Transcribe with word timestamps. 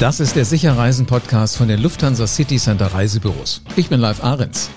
Das 0.00 0.18
ist 0.18 0.34
der 0.34 0.46
Sicherreisen-Podcast 0.46 1.58
von 1.58 1.68
den 1.68 1.82
Lufthansa 1.82 2.26
City 2.26 2.56
Center 2.56 2.86
Reisebüros. 2.86 3.60
Ich 3.76 3.90
bin 3.90 4.00
Live 4.00 4.24
Ahrens. 4.24 4.70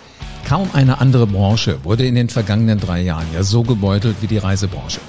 Kaum 0.45 0.69
eine 0.73 0.99
andere 0.99 1.27
Branche 1.27 1.81
wurde 1.85 2.05
in 2.05 2.15
den 2.15 2.27
vergangenen 2.27 2.77
drei 2.77 2.99
Jahren 3.03 3.27
ja 3.33 3.41
so 3.41 3.63
gebeutelt 3.63 4.17
wie 4.19 4.27
die 4.27 4.37
Reisebranche. 4.37 4.99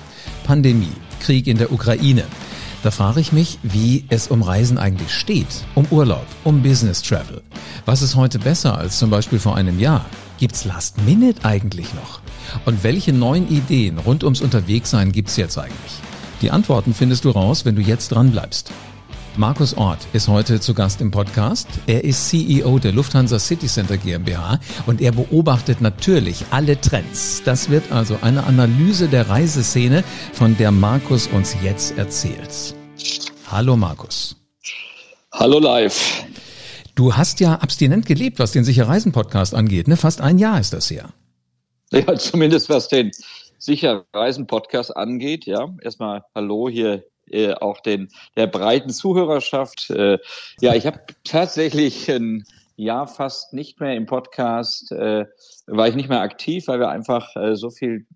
Pandemie, 0.45 0.93
Krieg 1.19 1.49
in 1.49 1.59
der 1.59 1.73
Ukraine. 1.73 2.23
Da 2.85 2.93
frage 2.93 3.19
ich 3.19 3.33
mich, 3.33 3.59
wie 3.65 4.05
es 4.09 4.29
um 4.29 4.43
Reisen 4.43 4.79
eigentlich 4.79 5.13
steht. 5.13 5.49
Um 5.75 5.85
Urlaub, 5.91 6.27
um 6.45 6.63
Business 6.63 7.03
Travel. 7.03 7.43
Was 7.85 8.01
ist 8.01 8.15
heute 8.15 8.39
besser 8.39 8.79
als 8.79 9.01
zum 9.01 9.11
Beispiel 9.11 9.41
vor 9.41 9.57
einem 9.57 9.81
Jahr? 9.81 10.07
Gibt's 10.39 10.65
Last 10.65 11.03
Minute 11.05 11.45
eigentlich 11.45 11.93
noch? 11.93 12.21
Und 12.67 12.85
welche 12.85 13.13
neuen 13.13 13.49
Ideen 13.51 13.99
rund 13.99 14.23
ums 14.23 14.43
Unterwegssein 14.43 15.11
gibt's 15.11 15.37
jetzt 15.37 15.59
eigentlich? 15.59 15.75
Die 16.41 16.53
Antworten 16.53 16.95
findest 16.95 17.25
du 17.25 17.31
raus, 17.31 17.65
wenn 17.65 17.75
du 17.75 17.83
jetzt 17.83 18.13
dran 18.13 18.31
bleibst. 18.31 18.71
Markus 19.37 19.77
Ort 19.77 20.07
ist 20.13 20.29
heute 20.29 20.61
zu 20.61 20.75
Gast 20.75 21.01
im 21.01 21.11
Podcast. 21.11 21.67
Er 21.89 22.05
ist 22.05 22.29
CEO 22.29 22.79
der 22.79 22.93
Lufthansa 22.93 23.41
City 23.41 23.67
Center 23.67 23.97
GmbH 23.97 24.61
und 24.87 25.01
er 25.01 25.11
beobachtet 25.11 25.81
natürlich 25.81 26.45
alle 26.53 26.81
Trends. 26.81 27.43
Das 27.45 27.69
wird 27.69 27.91
also 27.91 28.17
eine 28.23 28.45
Analyse 28.45 29.09
der 29.09 29.29
Reiseszene, 29.29 30.05
von 30.33 30.57
der 30.57 30.71
Markus 30.71 31.27
uns 31.27 31.57
jetzt 31.65 31.99
erzählt. 31.99 32.77
Hallo 33.51 33.77
Markus. 33.77 34.37
Hallo 35.33 35.59
live. 35.59 36.25
Du 36.95 37.17
hast 37.17 37.41
ja 37.41 37.57
abstinent 37.57 38.07
gelebt, 38.07 38.39
was 38.39 38.53
den 38.53 38.63
Sicher 38.63 38.87
Reisen 38.87 39.11
Podcast 39.11 39.53
angeht. 39.53 39.89
Ne? 39.89 39.97
Fast 39.97 40.21
ein 40.21 40.39
Jahr 40.39 40.61
ist 40.61 40.73
das 40.73 40.89
her. 40.93 41.09
Ja, 41.91 42.15
zumindest 42.19 42.69
was 42.69 42.87
den 42.87 43.11
Sicher 43.59 44.05
Reisen 44.13 44.47
Podcast 44.47 44.97
angeht. 44.97 45.45
Ja, 45.45 45.75
erstmal 45.83 46.23
Hallo 46.37 46.69
hier 46.69 47.03
äh, 47.31 47.55
auch 47.55 47.81
den 47.81 48.09
der 48.37 48.47
breiten 48.47 48.91
Zuhörerschaft. 48.91 49.91
Äh, 49.91 50.19
ja, 50.61 50.75
ich 50.75 50.87
habe 50.87 51.01
tatsächlich 51.25 52.11
ein 52.11 52.45
Jahr 52.77 53.07
fast 53.07 53.53
nicht 53.53 53.81
mehr 53.81 53.95
im 53.95 54.07
Podcast, 54.07 54.91
äh, 54.93 55.27
war 55.67 55.89
ich 55.89 55.95
nicht 55.95 56.09
mehr 56.09 56.21
aktiv, 56.21 56.67
weil 56.67 56.81
wir 56.81 56.89
einfach 56.89 57.35
äh, 57.37 57.57
so 57.57 57.71
viel 57.71 58.07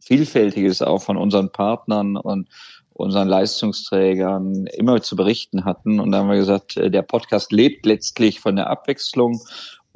Vielfältiges 0.00 0.82
auch 0.82 1.02
von 1.02 1.16
unseren 1.16 1.50
Partnern 1.50 2.16
und 2.16 2.48
unseren 2.92 3.28
Leistungsträgern 3.28 4.66
immer 4.68 5.02
zu 5.02 5.16
berichten 5.16 5.64
hatten. 5.64 6.00
Und 6.00 6.12
da 6.12 6.18
haben 6.18 6.30
wir 6.30 6.36
gesagt, 6.36 6.76
äh, 6.76 6.90
der 6.90 7.02
Podcast 7.02 7.52
lebt 7.52 7.86
letztlich 7.86 8.40
von 8.40 8.56
der 8.56 8.70
Abwechslung 8.70 9.40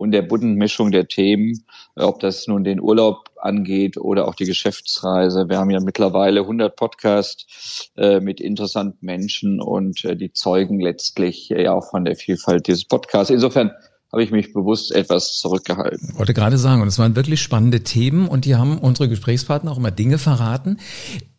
und 0.01 0.12
der 0.12 0.23
bunten 0.23 0.55
Mischung 0.55 0.91
der 0.91 1.09
Themen, 1.09 1.62
ob 1.95 2.20
das 2.20 2.47
nun 2.47 2.65
den 2.65 2.81
Urlaub 2.81 3.29
angeht 3.37 3.98
oder 3.98 4.27
auch 4.27 4.34
die 4.34 4.47
Geschäftsreise. 4.47 5.51
Wir 5.51 5.59
haben 5.59 5.69
ja 5.69 5.81
mittlerweile 5.81 6.41
100 6.41 6.75
Podcasts 6.75 7.91
äh, 7.98 8.19
mit 8.19 8.41
interessanten 8.41 9.05
Menschen 9.05 9.61
und 9.61 10.03
äh, 10.07 10.17
die 10.17 10.33
zeugen 10.33 10.81
letztlich 10.81 11.51
äh, 11.51 11.65
ja 11.65 11.75
auch 11.75 11.91
von 11.91 12.07
der 12.07 12.17
Vielfalt 12.17 12.67
dieses 12.67 12.87
Podcasts. 12.87 13.31
Insofern 13.31 13.73
habe 14.11 14.25
ich 14.25 14.31
mich 14.31 14.55
bewusst 14.55 14.91
etwas 14.91 15.39
zurückgehalten. 15.39 16.09
Ich 16.12 16.19
wollte 16.19 16.33
gerade 16.33 16.57
sagen, 16.57 16.81
und 16.81 16.89
es 16.89 16.98
waren 16.98 17.14
wirklich 17.14 17.42
spannende 17.42 17.83
Themen 17.83 18.27
und 18.27 18.47
die 18.47 18.57
haben 18.57 18.79
unsere 18.79 19.07
Gesprächspartner 19.07 19.70
auch 19.70 19.79
immer 19.79 19.91
Dinge 19.91 20.17
verraten, 20.17 20.79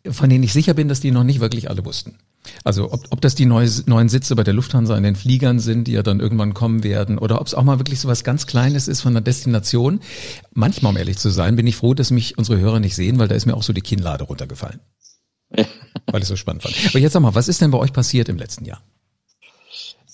von 0.08 0.30
denen 0.30 0.44
ich 0.44 0.52
sicher 0.52 0.74
bin, 0.74 0.86
dass 0.86 1.00
die 1.00 1.10
noch 1.10 1.24
nicht 1.24 1.40
wirklich 1.40 1.68
alle 1.68 1.84
wussten. 1.84 2.16
Also 2.64 2.92
ob, 2.92 3.00
ob 3.10 3.20
das 3.20 3.34
die 3.34 3.46
neue, 3.46 3.68
neuen 3.86 4.08
Sitze 4.08 4.34
bei 4.34 4.42
der 4.42 4.54
Lufthansa 4.54 4.96
in 4.96 5.02
den 5.02 5.16
Fliegern 5.16 5.58
sind, 5.58 5.86
die 5.86 5.92
ja 5.92 6.02
dann 6.02 6.20
irgendwann 6.20 6.54
kommen 6.54 6.82
werden, 6.82 7.18
oder 7.18 7.40
ob 7.40 7.46
es 7.46 7.54
auch 7.54 7.62
mal 7.62 7.78
wirklich 7.78 8.00
so 8.00 8.08
was 8.08 8.24
ganz 8.24 8.46
Kleines 8.46 8.88
ist 8.88 9.00
von 9.00 9.12
der 9.12 9.22
Destination. 9.22 10.00
Manchmal, 10.52 10.90
um 10.90 10.96
ehrlich 10.96 11.18
zu 11.18 11.30
sein, 11.30 11.56
bin 11.56 11.66
ich 11.66 11.76
froh, 11.76 11.94
dass 11.94 12.10
mich 12.10 12.38
unsere 12.38 12.58
Hörer 12.58 12.80
nicht 12.80 12.96
sehen, 12.96 13.18
weil 13.18 13.28
da 13.28 13.34
ist 13.34 13.46
mir 13.46 13.54
auch 13.54 13.62
so 13.62 13.72
die 13.72 13.80
Kinnlade 13.80 14.24
runtergefallen. 14.24 14.80
weil 16.06 16.22
ich 16.22 16.28
so 16.28 16.36
spannend 16.36 16.62
fand. 16.62 16.74
Aber 16.88 16.98
jetzt 16.98 17.12
sag 17.12 17.20
mal, 17.20 17.34
was 17.34 17.48
ist 17.48 17.60
denn 17.60 17.70
bei 17.70 17.78
euch 17.78 17.92
passiert 17.92 18.28
im 18.28 18.38
letzten 18.38 18.64
Jahr? 18.64 18.82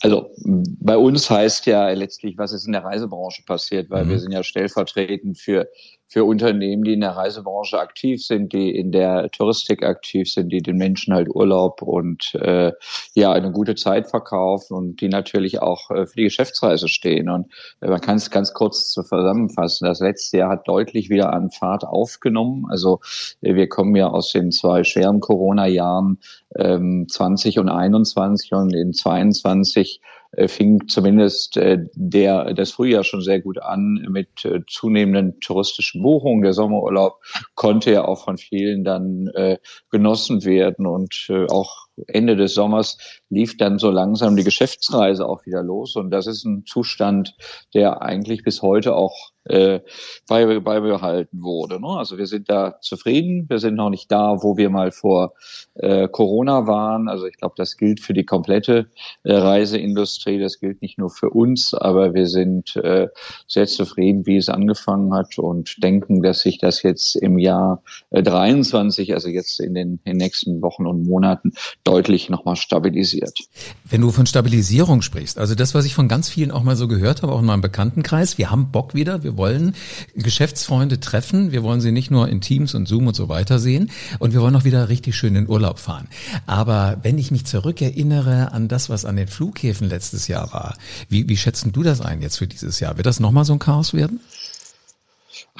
Also 0.01 0.31
bei 0.45 0.97
uns 0.97 1.29
heißt 1.29 1.67
ja 1.67 1.91
letztlich, 1.91 2.39
was 2.39 2.53
ist 2.53 2.67
in 2.67 2.73
der 2.73 2.85
Reisebranche 2.85 3.43
passiert, 3.45 3.91
weil 3.91 4.05
mhm. 4.05 4.11
wir 4.11 4.19
sind 4.21 4.31
ja 4.31 4.45
stellvertretend 4.45 5.39
für 5.39 5.69
für 6.09 6.25
Unternehmen, 6.25 6.85
die 6.85 6.95
in 6.95 7.01
der 7.01 7.11
Reisebranche 7.11 7.79
aktiv 7.79 8.25
sind, 8.25 8.53
die 8.53 8.75
in 8.75 8.93
der 8.93 9.31
Touristik 9.31 9.83
aktiv 9.83 10.33
sind, 10.33 10.49
die 10.51 10.63
den 10.63 10.77
Menschen 10.77 11.15
halt 11.15 11.29
Urlaub 11.29 11.83
und 11.83 12.35
äh, 12.35 12.73
ja 13.15 13.33
eine 13.33 13.53
gute 13.53 13.75
Zeit 13.75 14.09
verkaufen 14.09 14.75
und 14.75 15.01
die 15.03 15.09
natürlich 15.09 15.61
auch 15.61 15.91
äh, 15.91 16.07
für 16.07 16.17
die 16.17 16.25
Geschäftsreise 16.25 16.89
stehen. 16.89 17.29
Und 17.29 17.53
äh, 17.81 17.89
man 17.89 18.01
kann 18.01 18.17
es 18.17 18.31
ganz 18.31 18.55
kurz 18.55 18.91
zusammenfassen. 18.91 19.87
Das 19.87 20.01
letzte 20.01 20.39
Jahr 20.39 20.51
hat 20.51 20.67
deutlich 20.67 21.11
wieder 21.11 21.33
an 21.33 21.51
Fahrt 21.51 21.85
aufgenommen. 21.85 22.65
Also 22.71 23.01
äh, 23.43 23.55
wir 23.55 23.69
kommen 23.69 23.95
ja 23.95 24.09
aus 24.09 24.33
den 24.33 24.51
zwei 24.51 24.85
schweren 24.85 25.21
Corona-Jahren 25.21 26.19
ähm, 26.57 27.07
20 27.09 27.59
und 27.59 27.69
21 27.69 28.53
und 28.53 28.75
in 28.75 28.95
22 28.95 30.01
äh, 30.03 30.18
fing 30.47 30.87
zumindest 30.89 31.57
äh, 31.57 31.79
der, 31.95 32.53
das 32.55 32.73
Frühjahr 32.73 33.05
schon 33.05 33.23
sehr 33.23 33.41
gut 33.41 33.59
an 33.59 34.07
mit 34.11 34.45
äh, 34.45 34.61
zunehmenden 34.69 35.41
touristischen 35.41 36.03
Buchungen. 36.03 36.43
Der 36.43 36.53
Sommerurlaub 36.53 37.21
konnte 37.55 37.93
ja 37.93 38.05
auch 38.05 38.25
von 38.25 38.37
vielen 38.37 38.85
dann 38.85 39.29
äh, 39.35 39.59
genossen 39.91 40.45
werden 40.45 40.87
und 40.87 41.27
äh, 41.31 41.47
auch 41.47 41.87
Ende 42.07 42.37
des 42.37 42.55
Sommers 42.55 42.99
lief 43.29 43.57
dann 43.57 43.79
so 43.79 43.91
langsam 43.91 44.37
die 44.37 44.45
Geschäftsreise 44.45 45.27
auch 45.27 45.45
wieder 45.47 45.63
los. 45.63 45.97
Und 45.97 46.11
das 46.11 46.27
ist 46.27 46.45
ein 46.45 46.65
Zustand, 46.67 47.35
der 47.75 48.03
eigentlich 48.03 48.45
bis 48.45 48.63
heute 48.63 48.95
auch 48.95 49.31
äh, 49.45 49.81
beibehalten 50.29 51.43
wurde. 51.43 51.81
Ne? 51.81 51.89
Also 51.89 52.19
wir 52.19 52.27
sind 52.27 52.51
da 52.51 52.79
zufrieden. 52.81 53.47
Wir 53.49 53.59
sind 53.59 53.75
noch 53.75 53.91
nicht 53.91 54.11
da, 54.11 54.43
wo 54.43 54.57
wir 54.57 54.71
mal 54.71 54.93
vor 54.93 55.35
äh, 55.75 56.09
Corona 56.09 56.67
waren. 56.67 57.09
Also 57.09 57.27
ich 57.27 57.37
glaube, 57.37 57.55
das 57.57 57.77
gilt 57.77 58.01
für 58.01 58.15
die 58.15 58.25
komplette 58.25 58.91
äh, 59.25 59.35
Reiseindustrie. 59.35 60.39
Das 60.39 60.61
gilt 60.61 60.83
nicht 60.83 60.99
nur 60.99 61.11
für 61.11 61.31
uns, 61.31 61.75
aber 61.75 62.15
wir 62.15 62.27
sind 62.27 62.77
äh, 62.77 63.09
sehr 63.47 63.67
zufrieden, 63.67 64.27
wie 64.27 64.37
es 64.37 64.49
angefangen 64.49 65.15
hat 65.15 65.39
und 65.39 65.83
denken, 65.83 66.23
dass 66.23 66.41
sich 66.41 66.59
das 66.59 66.83
jetzt 66.83 67.17
im 67.17 67.39
Jahr 67.39 67.83
äh, 68.11 68.23
23, 68.23 69.15
also 69.15 69.29
jetzt 69.29 69.61
in 69.61 69.75
den, 69.75 70.01
in 70.05 70.13
den 70.13 70.17
nächsten 70.19 70.61
Wochen 70.63 70.87
und 70.87 71.05
Monaten 71.05 71.53
deutlich 71.85 72.29
nochmal 72.29 72.57
stabilisiert. 72.57 73.39
Wenn 73.85 74.01
du 74.01 74.11
von 74.11 74.27
Stabilisierung 74.27 75.03
sprichst, 75.03 75.39
also 75.39 75.55
das, 75.55 75.75
was 75.75 75.85
ich 75.85 75.95
von 75.95 76.09
ganz 76.09 76.29
vielen 76.29 76.51
auch 76.51 76.63
mal 76.63 76.77
so 76.77 76.89
gehört 76.89 77.23
habe, 77.23 77.33
auch 77.33 77.41
in 77.41 77.47
meinem 77.47 77.61
Bekanntenkreis, 77.61 78.39
wir 78.39 78.51
haben 78.51 78.71
Bock 78.71 78.95
wieder, 78.95 79.23
wir 79.29 79.37
wollen 79.37 79.75
Geschäftsfreunde 80.15 81.01
treffen. 81.01 81.53
Wir 81.53 81.63
wollen 81.63 81.83
sie 81.83 81.93
nicht 81.93 82.11
nur 82.11 82.29
in 82.29 82.41
Teams 82.41 82.75
und 82.75 82.89
Zoom 82.89 83.09
und 83.09 83.15
so 83.15 83.29
weiter 83.29 83.59
sehen. 83.59 83.91
Und 84.19 84.33
wir 84.33 84.41
wollen 84.41 84.57
auch 84.57 84.65
wieder 84.65 84.89
richtig 84.89 85.17
schön 85.17 85.37
in 85.37 85.49
Urlaub 85.49 85.79
fahren. 85.79 86.09
Aber 86.47 86.97
wenn 87.03 87.19
ich 87.19 87.31
mich 87.31 87.45
zurückerinnere 87.45 88.53
an 88.53 88.69
das, 88.69 88.89
was 88.89 89.05
an 89.05 89.17
den 89.17 89.29
Flughäfen 89.29 89.87
letztes 89.87 90.29
Jahr 90.29 90.51
war, 90.55 90.79
wie, 91.11 91.29
wie 91.29 91.37
schätzen 91.37 91.73
du 91.73 91.83
das 91.83 92.01
ein 92.01 92.23
jetzt 92.23 92.39
für 92.39 92.47
dieses 92.47 92.81
Jahr? 92.81 92.97
Wird 92.97 93.07
das 93.07 93.21
nochmal 93.21 93.45
so 93.45 93.53
ein 93.53 93.59
Chaos 93.59 93.93
werden? 93.93 94.21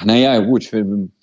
Naja, 0.03 0.39
gut, 0.39 0.71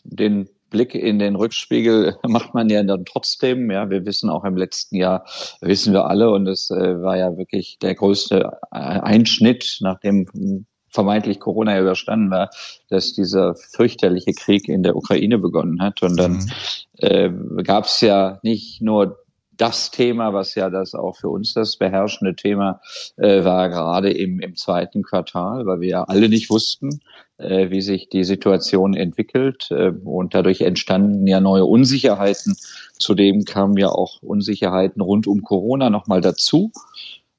den 0.04 0.48
Blick 0.70 0.94
in 0.94 1.18
den 1.18 1.34
Rückspiegel 1.34 2.16
macht 2.28 2.54
man 2.54 2.68
ja 2.68 2.82
dann 2.84 3.04
trotzdem. 3.04 3.70
Ja, 3.72 3.90
wir 3.90 4.06
wissen 4.06 4.30
auch 4.30 4.44
im 4.44 4.56
letzten 4.56 4.96
Jahr, 4.96 5.26
wissen 5.60 5.92
wir 5.92 6.06
alle, 6.06 6.30
und 6.30 6.46
es 6.46 6.70
äh, 6.70 7.02
war 7.02 7.16
ja 7.16 7.36
wirklich 7.36 7.78
der 7.82 7.96
größte 7.96 8.56
Einschnitt, 8.70 9.78
nachdem 9.80 10.66
vermeintlich 10.90 11.40
Corona 11.40 11.78
überstanden 11.78 12.30
war, 12.30 12.50
dass 12.88 13.12
dieser 13.12 13.54
fürchterliche 13.54 14.32
Krieg 14.32 14.68
in 14.68 14.82
der 14.82 14.96
Ukraine 14.96 15.38
begonnen 15.38 15.82
hat. 15.82 16.02
Und 16.02 16.16
dann 16.16 16.32
mhm. 16.32 16.50
äh, 16.98 17.30
gab 17.62 17.84
es 17.84 18.00
ja 18.00 18.38
nicht 18.42 18.80
nur 18.80 19.18
das 19.56 19.90
Thema, 19.90 20.32
was 20.34 20.54
ja 20.54 20.70
das 20.70 20.94
auch 20.94 21.16
für 21.16 21.28
uns 21.28 21.54
das 21.54 21.76
beherrschende 21.76 22.36
Thema 22.36 22.80
äh, 23.16 23.44
war, 23.44 23.68
gerade 23.68 24.10
im, 24.10 24.40
im 24.40 24.54
zweiten 24.56 25.02
Quartal, 25.02 25.66
weil 25.66 25.80
wir 25.80 25.88
ja 25.88 26.04
alle 26.04 26.28
nicht 26.28 26.50
wussten, 26.50 27.00
äh, 27.38 27.70
wie 27.70 27.80
sich 27.80 28.08
die 28.08 28.24
Situation 28.24 28.94
entwickelt. 28.94 29.68
Äh, 29.70 29.92
und 30.04 30.34
dadurch 30.34 30.60
entstanden 30.60 31.26
ja 31.26 31.40
neue 31.40 31.64
Unsicherheiten. 31.64 32.56
Zudem 32.98 33.44
kamen 33.44 33.76
ja 33.76 33.88
auch 33.88 34.22
Unsicherheiten 34.22 35.00
rund 35.00 35.26
um 35.26 35.42
Corona 35.42 35.90
nochmal 35.90 36.20
dazu. 36.20 36.72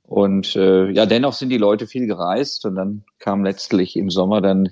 Und 0.07 0.55
äh, 0.55 0.89
ja, 0.89 1.05
dennoch 1.05 1.33
sind 1.33 1.49
die 1.49 1.57
Leute 1.57 1.85
viel 1.85 2.07
gereist 2.07 2.65
und 2.65 2.75
dann 2.75 3.03
kam 3.19 3.43
letztlich 3.43 3.97
im 3.97 4.09
Sommer 4.09 4.41
dann 4.41 4.69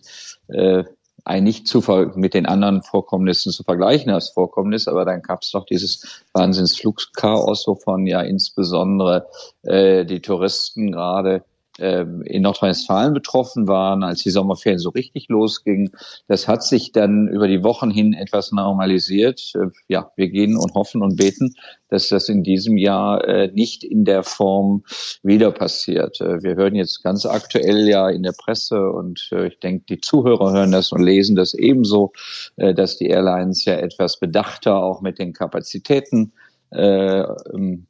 äh, 0.48 0.86
ein 1.26 1.44
nicht 1.44 1.68
zu 1.68 1.84
mit 2.16 2.34
den 2.34 2.46
anderen 2.46 2.84
Vorkommnissen 2.84 3.52
zu 3.52 3.64
vergleichen 3.64 4.12
als 4.12 4.30
Vorkommnis, 4.30 4.88
aber 4.88 5.04
dann 5.04 5.22
gab 5.22 5.42
es 5.42 5.52
doch 5.52 5.66
dieses 5.66 6.24
Wahnsinnsflugchaos, 6.34 7.68
wovon 7.68 8.08
ja 8.08 8.22
insbesondere 8.22 9.28
äh, 9.64 10.06
die 10.06 10.22
Touristen 10.22 10.94
gerade 10.94 11.44
in 11.78 12.42
Nordrhein-Westfalen 12.42 13.14
betroffen 13.14 13.68
waren, 13.68 14.04
als 14.04 14.24
die 14.24 14.30
Sommerferien 14.30 14.80
so 14.80 14.90
richtig 14.90 15.28
losgingen. 15.28 15.92
Das 16.28 16.48
hat 16.48 16.64
sich 16.64 16.92
dann 16.92 17.28
über 17.28 17.48
die 17.48 17.64
Wochen 17.64 17.92
hin 17.92 18.14
etwas 18.14 18.52
normalisiert. 18.52 19.52
Äh, 19.56 19.68
ja, 19.88 20.12
wir 20.16 20.30
gehen 20.30 20.58
und 20.58 20.74
hoffen 20.74 21.02
und 21.02 21.18
beten, 21.18 21.56
dass 21.90 22.10
das 22.10 22.30
in 22.30 22.44
diesem 22.44 22.78
Jahr 22.78 23.24
äh, 23.28 23.52
nicht 23.52 23.84
in 23.84 24.06
der 24.06 24.24
Form 24.24 24.84
wieder 25.24 25.52
passiert. 25.52 26.22
Äh, 26.22 26.44
wir 26.44 26.56
hören 26.56 26.76
jetzt 26.76 27.04
ganz 27.04 27.26
aktuell 27.26 27.88
ja 27.88 28.10
in 28.10 28.24
der 28.24 28.34
Presse 28.38 28.90
und 28.92 29.30
ich 29.48 29.60
denke, 29.60 29.86
die 29.90 30.02
Zuhörer 30.02 30.52
hören 30.52 30.72
das 30.72 30.92
und 30.92 31.02
lesen 31.02 31.36
das 31.36 31.54
ebenso, 31.54 32.12
dass 32.58 32.98
die 32.98 33.08
Airlines 33.08 33.66
ja 33.66 33.76
etwas 33.76 34.20
bedachter 34.20 34.82
auch 34.82 35.02
mit 35.02 35.20
den 35.20 35.34
Kapazitäten 35.34 36.34
äh, 36.76 37.26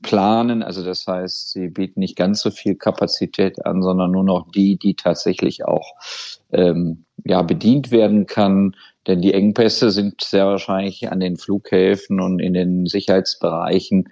planen. 0.01 0.63
Also 0.63 0.83
das 0.83 1.05
heißt, 1.07 1.51
sie 1.51 1.69
bieten 1.69 1.99
nicht 1.99 2.15
ganz 2.15 2.41
so 2.41 2.51
viel 2.51 2.75
Kapazität 2.75 3.65
an, 3.65 3.81
sondern 3.81 4.11
nur 4.11 4.23
noch 4.23 4.51
die, 4.51 4.77
die 4.77 4.95
tatsächlich 4.95 5.65
auch 5.65 5.95
ähm, 6.51 7.05
ja, 7.23 7.41
bedient 7.41 7.91
werden 7.91 8.27
kann. 8.27 8.75
Denn 9.07 9.21
die 9.21 9.33
Engpässe 9.33 9.91
sind 9.91 10.21
sehr 10.21 10.45
wahrscheinlich 10.45 11.11
an 11.11 11.19
den 11.19 11.37
Flughäfen 11.37 12.19
und 12.19 12.39
in 12.39 12.53
den 12.53 12.85
Sicherheitsbereichen 12.85 14.09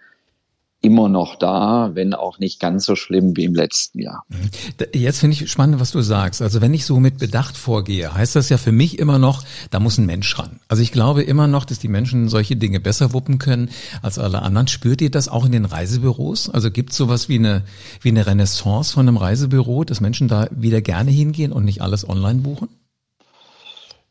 immer 0.84 1.08
noch 1.08 1.38
da, 1.38 1.92
wenn 1.94 2.14
auch 2.14 2.40
nicht 2.40 2.60
ganz 2.60 2.86
so 2.86 2.98
schlimm 2.98 3.38
wie 3.38 3.46
im 3.46 3.56
letzten 3.56 4.00
Jahr. 4.00 4.26
Mhm. 4.28 4.50
Jetzt 4.94 5.22
finde 5.22 5.36
ich 5.36 5.50
spannend, 5.50 5.80
was 5.80 5.92
du 5.92 6.02
sagst. 6.02 6.42
Also 6.42 6.60
wenn 6.60 6.74
ich 6.74 6.86
so 6.86 7.00
mit 7.00 7.20
Bedacht 7.20 7.56
vorgehe, 7.56 8.14
heißt 8.14 8.36
das 8.36 8.50
ja 8.50 8.58
für 8.58 8.74
mich 8.74 9.00
immer 9.00 9.18
noch, 9.18 9.44
da 9.72 9.80
muss 9.80 9.98
ein 9.98 10.06
Mensch 10.06 10.38
ran. 10.38 10.60
Also 10.68 10.84
ich 10.84 10.92
glaube 10.92 11.24
immer 11.24 11.48
noch, 11.48 11.64
dass 11.64 11.80
die 11.80 11.88
Menschen 11.88 12.28
solche 12.28 12.58
Dinge 12.58 12.82
besser 12.82 13.14
wuppen 13.14 13.40
können 13.40 13.70
als 14.02 14.20
alle 14.20 14.42
anderen. 14.42 14.68
Spürt 14.68 15.02
ihr 15.02 15.10
das 15.10 15.30
auch 15.30 15.46
in 15.46 15.54
den 15.54 15.64
Reisebüros? 15.64 16.50
Also 16.50 16.70
gibt 16.70 16.92
es 16.92 16.98
sowas 16.98 17.30
wie 17.30 17.40
eine, 17.40 17.64
wie 18.02 18.10
eine 18.10 18.28
Renaissance 18.28 18.94
von 18.94 19.08
einem 19.08 19.18
Reisebüro, 19.18 19.86
dass 19.86 20.02
Menschen 20.02 20.28
da 20.28 20.48
wieder 20.52 20.82
gerne 20.82 21.12
hingehen 21.12 21.54
und 21.54 21.64
nicht 21.64 21.82
alles 21.82 22.08
online 22.08 22.42
buchen? 22.42 22.68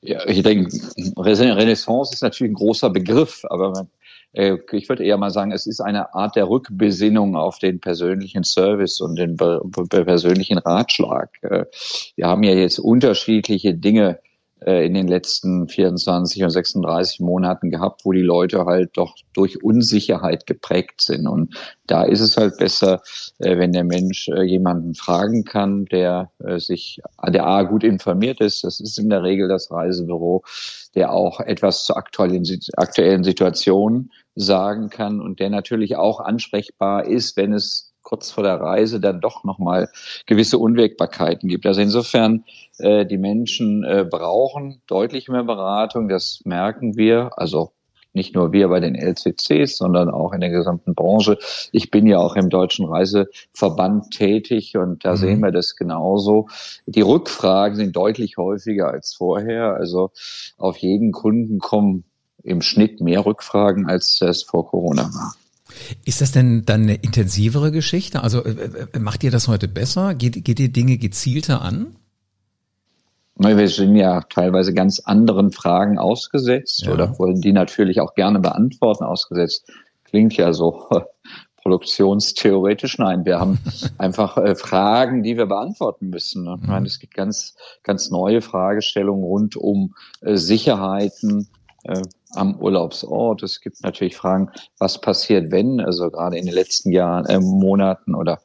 Ja, 0.01 0.27
ich 0.27 0.43
denke, 0.43 0.75
Renaissance 1.17 2.15
ist 2.15 2.23
natürlich 2.23 2.53
ein 2.53 2.57
großer 2.57 2.91
Begriff, 2.91 3.45
aber 3.49 3.71
man 3.71 3.89
ich 4.35 4.89
würde 4.89 5.05
eher 5.05 5.19
mal 5.19 5.31
sagen, 5.31 5.53
es 5.53 5.67
ist 5.67 5.81
eine 5.81 6.15
Art 6.15 6.37
der 6.37 6.49
Rückbesinnung 6.49 7.37
auf 7.37 7.59
den 7.59 7.81
persönlichen 7.81 8.45
Service 8.45 9.01
und 9.01 9.17
den 9.17 9.37
persönlichen 9.37 10.59
Ratschlag. 10.59 11.31
Äh, 11.43 11.67
wir 12.17 12.27
haben 12.27 12.43
ja 12.43 12.55
jetzt 12.55 12.79
unterschiedliche 12.79 13.75
Dinge 13.75 14.19
äh, 14.19 14.32
in 14.67 14.95
den 14.95 15.09
letzten 15.09 15.69
24 15.69 16.45
und 16.45 16.51
36 16.51 17.21
Monaten 17.21 17.71
gehabt, 17.71 18.05
wo 18.05 18.13
die 18.13 18.23
Leute 18.23 18.65
halt 18.65 18.91
doch 18.97 19.15
durch 19.33 19.63
Unsicherheit 19.63 20.47
geprägt 20.47 21.01
sind. 21.01 21.27
Und 21.27 21.55
da 21.87 22.05
ist 22.05 22.21
es 22.21 22.37
halt 22.37 22.59
besser, 22.59 23.03
äh, 23.39 23.59
wenn 23.59 23.73
der 23.73 23.85
Mensch 23.85 24.29
äh, 24.29 24.43
jemanden 24.43 24.95
fragen 24.95 25.45
kann, 25.45 25.85
der 25.87 26.31
sich, 26.57 27.01
der 27.27 27.47
A 27.47 27.63
gut 27.63 27.85
informiert 27.85 28.41
ist. 28.41 28.65
Das 28.65 28.81
ist 28.81 28.99
in 28.99 29.11
der 29.11 29.23
Regel 29.23 29.49
das 29.49 29.71
Reisebüro, 29.71 30.45
der 30.95 31.13
auch 31.13 31.41
etwas 31.41 31.85
zur 31.85 31.97
aktuellen, 31.97 32.45
aktuellen 32.77 33.25
Situation 33.25 34.11
sagen 34.35 34.89
kann 34.89 35.21
und 35.21 35.41
der 35.41 35.51
natürlich 35.51 35.97
auch 35.97 36.21
ansprechbar 36.21 37.07
ist, 37.07 37.37
wenn 37.37 37.53
es 37.53 37.92
kurz 38.03 38.31
vor 38.31 38.45
der 38.45 38.61
Reise 38.61 39.01
dann 39.01 39.21
doch 39.21 39.45
nochmal 39.45 39.89
gewisse 40.27 40.59
Unwägbarkeiten 40.59 41.49
gibt. 41.49 41.67
Also 41.67 41.81
insofern, 41.81 42.45
äh, 42.79 43.07
die 43.07 43.19
Menschen 43.19 43.85
äh, 43.85 44.05
brauchen 44.09 44.83
deutlich 44.87 45.29
mehr 45.29 45.45
Beratung, 45.45 46.09
das 46.09 46.41
merken 46.45 46.97
wir. 46.97 47.31
Also 47.37 47.73
nicht 48.13 48.35
nur 48.35 48.53
wir 48.53 48.69
bei 48.69 48.81
den 48.81 48.95
LCCs, 48.95 49.77
sondern 49.77 50.11
auch 50.11 50.33
in 50.33 50.41
der 50.41 50.51
gesamten 50.51 50.95
Branche. 50.95 51.39
Ich 51.73 51.91
bin 51.91 52.07
ja 52.07 52.19
auch 52.19 52.37
im 52.37 52.51
Deutschen 52.51 52.87
Reiseverband 52.87 54.11
tätig 54.11 54.77
und 54.77 55.05
da 55.05 55.13
mhm. 55.13 55.17
sehen 55.17 55.41
wir 55.41 55.51
das 55.51 55.77
genauso. 55.77 56.49
Die 56.87 57.01
Rückfragen 57.01 57.77
sind 57.77 57.97
deutlich 57.97 58.37
häufiger 58.37 58.89
als 58.89 59.15
vorher. 59.15 59.75
Also 59.75 60.11
auf 60.59 60.77
jeden 60.79 61.13
Kunden 61.13 61.59
kommen 61.59 62.05
im 62.43 62.61
Schnitt 62.61 63.01
mehr 63.01 63.25
Rückfragen, 63.25 63.89
als 63.89 64.19
das 64.19 64.43
vor 64.43 64.67
Corona 64.67 65.05
war. 65.15 65.35
Ist 66.05 66.21
das 66.21 66.33
denn 66.33 66.65
dann 66.65 66.83
eine 66.83 66.95
intensivere 66.95 67.71
Geschichte? 67.73 68.23
Also 68.23 68.45
äh, 68.45 68.87
äh, 68.93 68.99
macht 68.99 69.25
ihr 69.25 69.31
das 69.31 69.49
heute 69.49 69.69
besser? 69.69 70.15
Geht, 70.15 70.45
geht 70.45 70.61
ihr 70.61 70.73
Dinge 70.73 70.99
gezielter 70.99 71.63
an? 71.63 71.97
Wir 73.37 73.69
sind 73.69 73.97
ja 73.97 74.21
teilweise 74.21 74.75
ganz 74.75 75.01
anderen 75.01 75.53
Fragen 75.53 75.99
ausgesetzt 75.99 76.83
ja. 76.83 76.93
oder 76.93 77.19
wollen 77.19 77.41
die 77.41 77.53
natürlich 77.53 78.01
auch 78.01 78.15
gerne 78.15 78.41
beantworten 78.41 79.05
ausgesetzt. 79.05 79.71
Klingt 80.05 80.37
ja 80.37 80.53
so 80.53 80.89
produktionstheoretisch. 81.63 82.99
Nein, 82.99 83.25
wir 83.25 83.41
haben 83.41 83.59
einfach 83.99 84.37
äh, 84.37 84.55
Fragen, 84.55 85.23
die 85.23 85.37
wir 85.37 85.47
beantworten 85.47 86.11
müssen. 86.11 86.47
Ich 86.61 86.69
meine, 86.69 86.87
es 86.87 86.99
gibt 86.99 87.15
ganz, 87.15 87.55
ganz 87.83 88.11
neue 88.11 88.43
Fragestellungen 88.43 89.25
rund 89.25 89.57
um 89.57 89.95
äh, 90.21 90.37
Sicherheiten, 90.37 91.49
äh, 91.85 92.03
am 92.35 92.57
Urlaubsort. 92.57 93.43
Es 93.43 93.61
gibt 93.61 93.83
natürlich 93.83 94.17
Fragen, 94.17 94.51
was 94.79 95.01
passiert, 95.01 95.51
wenn, 95.51 95.81
also 95.81 96.11
gerade 96.11 96.37
in 96.37 96.47
den 96.47 96.55
letzten 96.55 96.91
Jahren, 96.91 97.27
äh, 97.27 97.41
Monaten 97.41 98.15
oder 98.15 98.41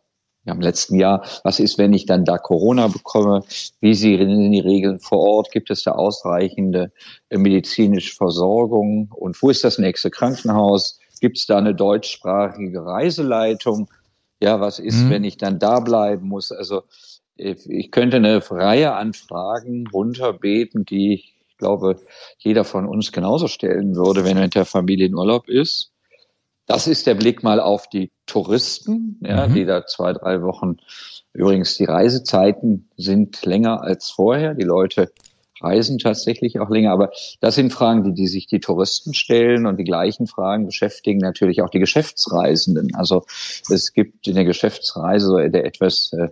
ja, 0.47 0.53
im 0.53 0.61
letzten 0.61 0.95
Jahr, 0.95 1.25
was 1.43 1.59
ist, 1.59 1.77
wenn 1.77 1.91
ich 1.91 2.05
dann 2.05 2.23
da 2.23 2.37
Corona 2.37 2.87
bekomme? 2.87 3.43
Wie 3.81 3.93
sind 3.93 4.51
die 4.51 4.59
Regeln 4.61 4.99
vor 4.99 5.19
Ort? 5.19 5.51
Gibt 5.51 5.69
es 5.69 5.83
da 5.83 5.91
ausreichende 5.91 6.91
äh, 7.29 7.37
medizinische 7.37 8.15
Versorgung? 8.15 9.11
Und 9.13 9.41
wo 9.41 9.49
ist 9.49 9.65
das 9.65 9.77
nächste 9.77 10.09
Krankenhaus? 10.09 10.99
Gibt 11.19 11.37
es 11.37 11.47
da 11.47 11.57
eine 11.57 11.75
deutschsprachige 11.75 12.85
Reiseleitung? 12.85 13.89
Ja, 14.39 14.61
was 14.61 14.79
ist, 14.79 15.03
mhm. 15.03 15.09
wenn 15.09 15.23
ich 15.25 15.37
dann 15.37 15.59
da 15.59 15.81
bleiben 15.81 16.27
muss? 16.27 16.53
Also 16.53 16.83
äh, 17.37 17.55
ich 17.65 17.91
könnte 17.91 18.17
eine 18.17 18.41
Reihe 18.49 18.93
an 18.93 19.13
Fragen 19.13 19.87
runterbeten, 19.87 20.85
die 20.85 21.13
ich 21.13 21.36
glaube, 21.57 21.99
jeder 22.37 22.63
von 22.63 22.87
uns 22.87 23.11
genauso 23.11 23.47
stellen 23.47 23.95
würde, 23.95 24.23
wenn 24.23 24.37
er 24.37 24.43
mit 24.43 24.55
der 24.55 24.65
Familie 24.65 25.07
in 25.07 25.15
Urlaub 25.15 25.49
ist. 25.49 25.91
Das 26.65 26.87
ist 26.87 27.07
der 27.07 27.15
Blick 27.15 27.43
mal 27.43 27.59
auf 27.59 27.87
die 27.87 28.11
Touristen, 28.25 29.19
ja, 29.21 29.47
mhm. 29.47 29.53
die 29.53 29.65
da 29.65 29.85
zwei, 29.85 30.13
drei 30.13 30.41
Wochen. 30.41 30.77
Übrigens, 31.33 31.77
die 31.77 31.85
Reisezeiten 31.85 32.89
sind 32.97 33.45
länger 33.45 33.81
als 33.81 34.09
vorher. 34.09 34.53
Die 34.53 34.65
Leute 34.65 35.11
reisen 35.61 35.97
tatsächlich 35.97 36.59
auch 36.59 36.69
länger. 36.69 36.91
Aber 36.91 37.11
das 37.39 37.55
sind 37.55 37.71
Fragen, 37.71 38.03
die, 38.03 38.13
die 38.13 38.27
sich 38.27 38.47
die 38.47 38.59
Touristen 38.59 39.13
stellen 39.13 39.65
und 39.65 39.77
die 39.77 39.83
gleichen 39.83 40.27
Fragen 40.27 40.65
beschäftigen 40.65 41.19
natürlich 41.19 41.61
auch 41.61 41.69
die 41.69 41.79
Geschäftsreisenden. 41.79 42.95
Also 42.95 43.23
es 43.69 43.93
gibt 43.93 44.27
in 44.27 44.35
der 44.35 44.45
Geschäftsreise 44.45 45.49
der 45.49 45.65
etwas 45.65 46.11
äh, 46.13 46.29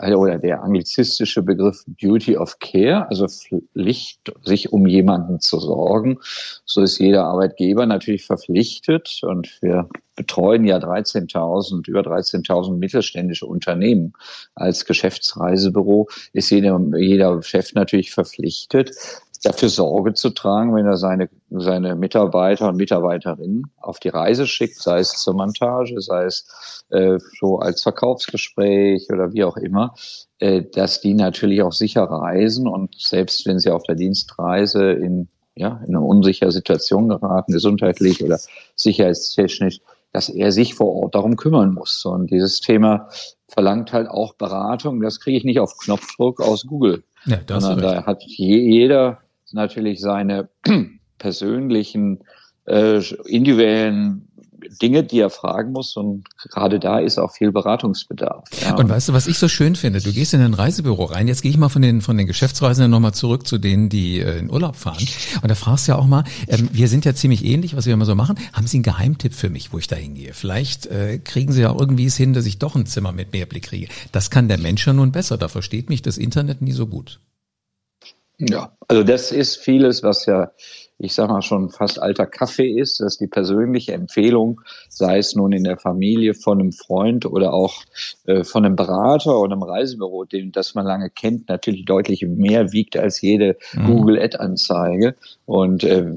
oder 0.00 0.38
der 0.38 0.62
anglizistische 0.62 1.42
Begriff 1.42 1.84
Duty 1.86 2.36
of 2.36 2.58
Care, 2.60 3.08
also 3.08 3.26
Pflicht, 3.26 4.32
sich 4.44 4.72
um 4.72 4.86
jemanden 4.86 5.40
zu 5.40 5.58
sorgen. 5.58 6.18
So 6.64 6.82
ist 6.82 6.98
jeder 6.98 7.24
Arbeitgeber 7.24 7.86
natürlich 7.86 8.24
verpflichtet 8.24 9.20
und 9.22 9.58
wir 9.60 9.88
betreuen 10.14 10.64
ja 10.64 10.78
13.000, 10.78 11.88
über 11.88 12.00
13.000 12.00 12.76
mittelständische 12.76 13.46
Unternehmen 13.46 14.12
als 14.54 14.84
Geschäftsreisebüro, 14.84 16.08
ist 16.32 16.50
jeder, 16.50 16.80
jeder 16.96 17.40
Chef 17.42 17.72
natürlich 17.74 18.10
verpflichtet, 18.10 18.90
dafür 19.42 19.68
Sorge 19.68 20.14
zu 20.14 20.30
tragen, 20.30 20.74
wenn 20.74 20.86
er 20.86 20.96
seine, 20.96 21.28
seine 21.50 21.94
Mitarbeiter 21.94 22.68
und 22.68 22.76
Mitarbeiterinnen 22.76 23.70
auf 23.76 23.98
die 23.98 24.08
Reise 24.08 24.46
schickt, 24.46 24.76
sei 24.76 25.00
es 25.00 25.12
zur 25.12 25.34
Montage, 25.34 26.00
sei 26.00 26.24
es 26.24 26.84
äh, 26.90 27.18
so 27.38 27.58
als 27.58 27.82
Verkaufsgespräch 27.82 29.08
oder 29.12 29.32
wie 29.32 29.44
auch 29.44 29.56
immer, 29.56 29.94
äh, 30.38 30.62
dass 30.62 31.00
die 31.00 31.14
natürlich 31.14 31.62
auch 31.62 31.72
sicher 31.72 32.04
reisen 32.04 32.66
und 32.66 32.94
selbst 32.98 33.46
wenn 33.46 33.58
sie 33.58 33.70
auf 33.70 33.82
der 33.84 33.94
Dienstreise 33.94 34.92
in, 34.92 35.28
ja, 35.54 35.80
in 35.86 35.94
eine 35.94 36.00
unsichere 36.00 36.52
Situation 36.52 37.08
geraten, 37.08 37.52
gesundheitlich 37.52 38.22
oder 38.24 38.38
sicherheitstechnisch, 38.74 39.80
dass 40.12 40.28
er 40.28 40.52
sich 40.52 40.74
vor 40.74 40.94
Ort 40.94 41.14
darum 41.14 41.36
kümmern 41.36 41.74
muss. 41.74 42.04
Und 42.04 42.30
dieses 42.30 42.60
Thema 42.60 43.08
verlangt 43.48 43.92
halt 43.92 44.08
auch 44.08 44.34
Beratung. 44.34 45.00
Das 45.00 45.20
kriege 45.20 45.36
ich 45.36 45.44
nicht 45.44 45.60
auf 45.60 45.76
Knopfdruck 45.78 46.40
aus 46.40 46.66
Google. 46.66 47.04
Ja, 47.26 47.36
da 47.46 48.06
hat 48.06 48.22
jeder 48.22 49.18
natürlich 49.52 50.00
seine 50.00 50.48
persönlichen, 51.18 52.20
äh, 52.66 53.02
individuellen 53.26 54.28
Dinge, 54.82 55.04
die 55.04 55.20
er 55.20 55.30
fragen 55.30 55.72
muss. 55.72 55.96
Und 55.96 56.24
gerade 56.50 56.78
da 56.78 56.98
ist 56.98 57.18
auch 57.18 57.32
viel 57.32 57.52
Beratungsbedarf. 57.52 58.44
Ja. 58.62 58.76
Und 58.76 58.88
weißt 58.88 59.08
du, 59.08 59.12
was 59.12 59.26
ich 59.26 59.38
so 59.38 59.48
schön 59.48 59.76
finde? 59.76 60.00
Du 60.00 60.12
gehst 60.12 60.34
in 60.34 60.40
ein 60.40 60.54
Reisebüro 60.54 61.04
rein. 61.04 61.28
Jetzt 61.28 61.42
gehe 61.42 61.50
ich 61.50 61.56
mal 61.56 61.68
von 61.68 61.82
den, 61.82 62.00
von 62.00 62.16
den 62.16 62.26
Geschäftsreisenden 62.26 62.90
nochmal 62.90 63.14
zurück 63.14 63.46
zu 63.46 63.58
denen, 63.58 63.88
die 63.88 64.20
äh, 64.20 64.38
in 64.38 64.50
Urlaub 64.50 64.76
fahren. 64.76 65.04
Und 65.42 65.48
da 65.48 65.54
fragst 65.54 65.88
du 65.88 65.92
ja 65.92 65.98
auch 65.98 66.06
mal, 66.06 66.24
ähm, 66.48 66.68
wir 66.72 66.88
sind 66.88 67.04
ja 67.04 67.14
ziemlich 67.14 67.44
ähnlich, 67.44 67.76
was 67.76 67.86
wir 67.86 67.94
immer 67.94 68.04
so 68.04 68.14
machen. 68.14 68.36
Haben 68.52 68.66
Sie 68.66 68.78
einen 68.78 68.84
Geheimtipp 68.84 69.34
für 69.34 69.50
mich, 69.50 69.72
wo 69.72 69.78
ich 69.78 69.86
da 69.86 69.96
hingehe? 69.96 70.32
Vielleicht 70.34 70.86
äh, 70.86 71.18
kriegen 71.18 71.52
Sie 71.52 71.62
ja 71.62 71.74
irgendwie 71.76 72.06
es 72.06 72.16
hin, 72.16 72.32
dass 72.32 72.46
ich 72.46 72.58
doch 72.58 72.74
ein 72.74 72.86
Zimmer 72.86 73.12
mit 73.12 73.32
Mehrblick 73.32 73.64
kriege. 73.64 73.88
Das 74.12 74.30
kann 74.30 74.48
der 74.48 74.58
Mensch 74.58 74.86
ja 74.86 74.92
nun 74.92 75.12
besser. 75.12 75.38
Da 75.38 75.48
versteht 75.48 75.88
mich 75.88 76.02
das 76.02 76.18
Internet 76.18 76.62
nie 76.62 76.72
so 76.72 76.86
gut. 76.86 77.20
Ja, 78.38 78.72
also 78.86 79.02
das 79.02 79.32
ist 79.32 79.56
vieles, 79.56 80.02
was 80.02 80.26
ja 80.26 80.52
ich 80.98 81.14
sag 81.14 81.30
mal 81.30 81.42
schon 81.42 81.70
fast 81.70 82.02
alter 82.02 82.26
Kaffee 82.26 82.70
ist, 82.70 83.00
dass 83.00 83.18
die 83.18 83.28
persönliche 83.28 83.92
Empfehlung, 83.92 84.60
sei 84.88 85.18
es 85.18 85.34
nun 85.36 85.52
in 85.52 85.62
der 85.62 85.78
Familie 85.78 86.34
von 86.34 86.58
einem 86.58 86.72
Freund 86.72 87.24
oder 87.24 87.52
auch 87.52 87.84
äh, 88.26 88.42
von 88.42 88.64
einem 88.64 88.74
Berater 88.74 89.38
oder 89.38 89.52
einem 89.52 89.62
Reisebüro, 89.62 90.24
den 90.24 90.50
das 90.50 90.74
man 90.74 90.86
lange 90.86 91.08
kennt, 91.08 91.48
natürlich 91.48 91.84
deutlich 91.84 92.26
mehr 92.26 92.72
wiegt 92.72 92.96
als 92.96 93.20
jede 93.20 93.56
mhm. 93.74 93.86
Google 93.86 94.20
Ad-Anzeige. 94.20 95.14
Und 95.46 95.84
äh, 95.84 96.16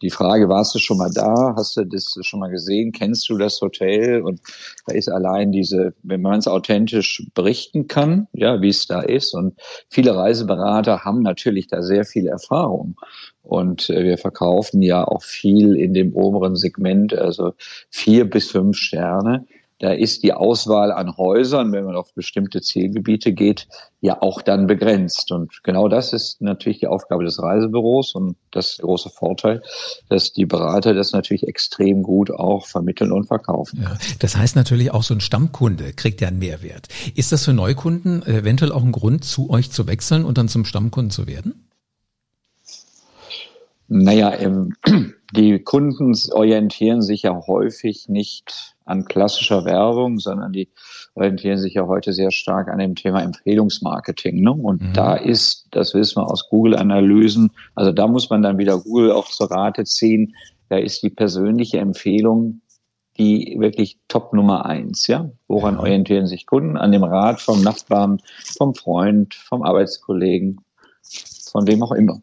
die 0.00 0.10
Frage, 0.10 0.48
warst 0.48 0.74
du 0.74 0.78
schon 0.78 0.96
mal 0.96 1.10
da? 1.12 1.54
Hast 1.56 1.76
du 1.76 1.84
das 1.84 2.16
schon 2.22 2.40
mal 2.40 2.50
gesehen? 2.50 2.92
Kennst 2.92 3.28
du 3.28 3.36
das 3.36 3.60
Hotel? 3.60 4.22
Und 4.22 4.40
da 4.86 4.94
ist 4.94 5.10
allein 5.10 5.52
diese, 5.52 5.92
wenn 6.02 6.22
man 6.22 6.38
es 6.38 6.48
authentisch 6.48 7.26
berichten 7.34 7.86
kann, 7.86 8.28
ja, 8.32 8.62
wie 8.62 8.70
es 8.70 8.86
da 8.86 9.02
ist. 9.02 9.34
Und 9.34 9.60
viele 9.90 10.16
Reiseberater 10.16 11.04
haben 11.04 11.20
natürlich 11.20 11.66
da 11.66 11.82
sehr 11.82 12.04
viel 12.04 12.26
Erfahrung. 12.26 12.96
Und 13.42 13.90
äh, 13.90 14.04
wir 14.04 14.18
verkaufen 14.18 14.82
ja 14.82 15.04
auch 15.04 15.22
viel 15.22 15.74
in 15.76 15.94
dem 15.94 16.14
oberen 16.14 16.56
Segment, 16.56 17.14
also 17.14 17.54
vier 17.90 18.28
bis 18.28 18.50
fünf 18.50 18.76
Sterne. 18.76 19.46
Da 19.82 19.90
ist 19.90 20.22
die 20.22 20.32
Auswahl 20.32 20.92
an 20.92 21.16
Häusern, 21.16 21.72
wenn 21.72 21.84
man 21.84 21.96
auf 21.96 22.14
bestimmte 22.14 22.60
Zielgebiete 22.60 23.32
geht, 23.32 23.66
ja 24.00 24.22
auch 24.22 24.40
dann 24.40 24.68
begrenzt. 24.68 25.32
Und 25.32 25.64
genau 25.64 25.88
das 25.88 26.12
ist 26.12 26.40
natürlich 26.40 26.78
die 26.78 26.86
Aufgabe 26.86 27.24
des 27.24 27.42
Reisebüros 27.42 28.14
und 28.14 28.36
das 28.52 28.78
große 28.78 29.10
Vorteil, 29.10 29.60
dass 30.08 30.32
die 30.32 30.46
Berater 30.46 30.94
das 30.94 31.10
natürlich 31.10 31.48
extrem 31.48 32.04
gut 32.04 32.30
auch 32.30 32.68
vermitteln 32.68 33.10
und 33.10 33.24
verkaufen. 33.24 33.80
Ja, 33.82 33.98
das 34.20 34.36
heißt 34.36 34.54
natürlich 34.54 34.92
auch 34.92 35.02
so 35.02 35.14
ein 35.14 35.20
Stammkunde 35.20 35.92
kriegt 35.94 36.20
ja 36.20 36.28
einen 36.28 36.38
Mehrwert. 36.38 36.86
Ist 37.16 37.32
das 37.32 37.44
für 37.44 37.52
Neukunden 37.52 38.22
eventuell 38.22 38.70
auch 38.70 38.84
ein 38.84 38.92
Grund, 38.92 39.24
zu 39.24 39.50
euch 39.50 39.72
zu 39.72 39.88
wechseln 39.88 40.24
und 40.24 40.38
dann 40.38 40.46
zum 40.46 40.64
Stammkunden 40.64 41.10
zu 41.10 41.26
werden? 41.26 41.71
Naja, 43.92 44.32
ähm, 44.38 44.74
die 45.36 45.58
Kunden 45.58 46.14
orientieren 46.32 47.02
sich 47.02 47.22
ja 47.22 47.38
häufig 47.46 48.08
nicht 48.08 48.74
an 48.86 49.04
klassischer 49.04 49.64
Werbung, 49.64 50.18
sondern 50.18 50.52
die 50.52 50.70
orientieren 51.14 51.58
sich 51.58 51.74
ja 51.74 51.86
heute 51.86 52.12
sehr 52.12 52.30
stark 52.30 52.68
an 52.68 52.78
dem 52.78 52.94
Thema 52.94 53.22
Empfehlungsmarketing. 53.22 54.40
Ne? 54.40 54.52
Und 54.52 54.82
mhm. 54.82 54.92
da 54.94 55.14
ist, 55.14 55.68
das 55.70 55.94
wissen 55.94 56.22
wir 56.22 56.30
aus 56.30 56.48
Google-Analysen, 56.48 57.50
also 57.74 57.92
da 57.92 58.08
muss 58.08 58.30
man 58.30 58.42
dann 58.42 58.58
wieder 58.58 58.78
Google 58.78 59.12
auch 59.12 59.28
zur 59.28 59.50
Rate 59.50 59.84
ziehen, 59.84 60.34
da 60.68 60.78
ist 60.78 61.02
die 61.02 61.10
persönliche 61.10 61.78
Empfehlung 61.78 62.62
die 63.18 63.56
wirklich 63.58 63.98
Top 64.08 64.32
Nummer 64.32 64.64
eins, 64.64 65.06
ja. 65.06 65.30
Woran 65.46 65.78
orientieren 65.78 66.26
sich 66.26 66.46
Kunden? 66.46 66.78
An 66.78 66.92
dem 66.92 67.04
Rat 67.04 67.42
vom 67.42 67.62
Nachbarn, 67.62 68.22
vom 68.56 68.74
Freund, 68.74 69.34
vom 69.34 69.62
Arbeitskollegen, 69.62 70.60
von 71.52 71.66
wem 71.68 71.82
auch 71.82 71.92
immer. 71.92 72.20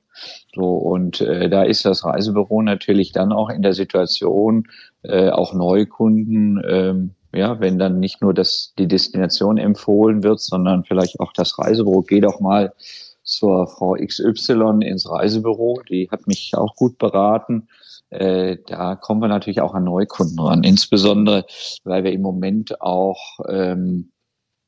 So, 0.53 0.65
und 0.65 1.21
äh, 1.21 1.49
da 1.49 1.63
ist 1.63 1.85
das 1.85 2.03
Reisebüro 2.03 2.61
natürlich 2.61 3.11
dann 3.13 3.31
auch 3.31 3.49
in 3.49 3.61
der 3.61 3.73
Situation, 3.73 4.67
äh, 5.03 5.29
auch 5.29 5.53
Neukunden, 5.53 6.61
ähm, 6.67 7.11
ja, 7.33 7.59
wenn 7.59 7.77
dann 7.77 7.99
nicht 7.99 8.21
nur 8.21 8.33
das, 8.33 8.73
die 8.77 8.87
Destination 8.87 9.57
empfohlen 9.57 10.23
wird, 10.23 10.39
sondern 10.39 10.83
vielleicht 10.83 11.19
auch 11.19 11.31
das 11.33 11.57
Reisebüro, 11.59 12.01
geh 12.01 12.19
doch 12.19 12.39
mal 12.39 12.73
zur 13.23 13.67
Frau 13.67 13.93
XY 13.93 14.79
ins 14.83 15.09
Reisebüro, 15.09 15.81
die 15.87 16.09
hat 16.11 16.27
mich 16.27 16.53
auch 16.55 16.75
gut 16.75 16.97
beraten. 16.97 17.67
Äh, 18.09 18.57
da 18.65 18.95
kommen 18.95 19.21
wir 19.21 19.27
natürlich 19.27 19.61
auch 19.61 19.75
an 19.75 19.83
Neukunden 19.83 20.39
ran, 20.39 20.63
insbesondere 20.63 21.45
weil 21.83 22.03
wir 22.03 22.11
im 22.11 22.21
Moment 22.21 22.81
auch 22.81 23.39
ähm, 23.47 24.11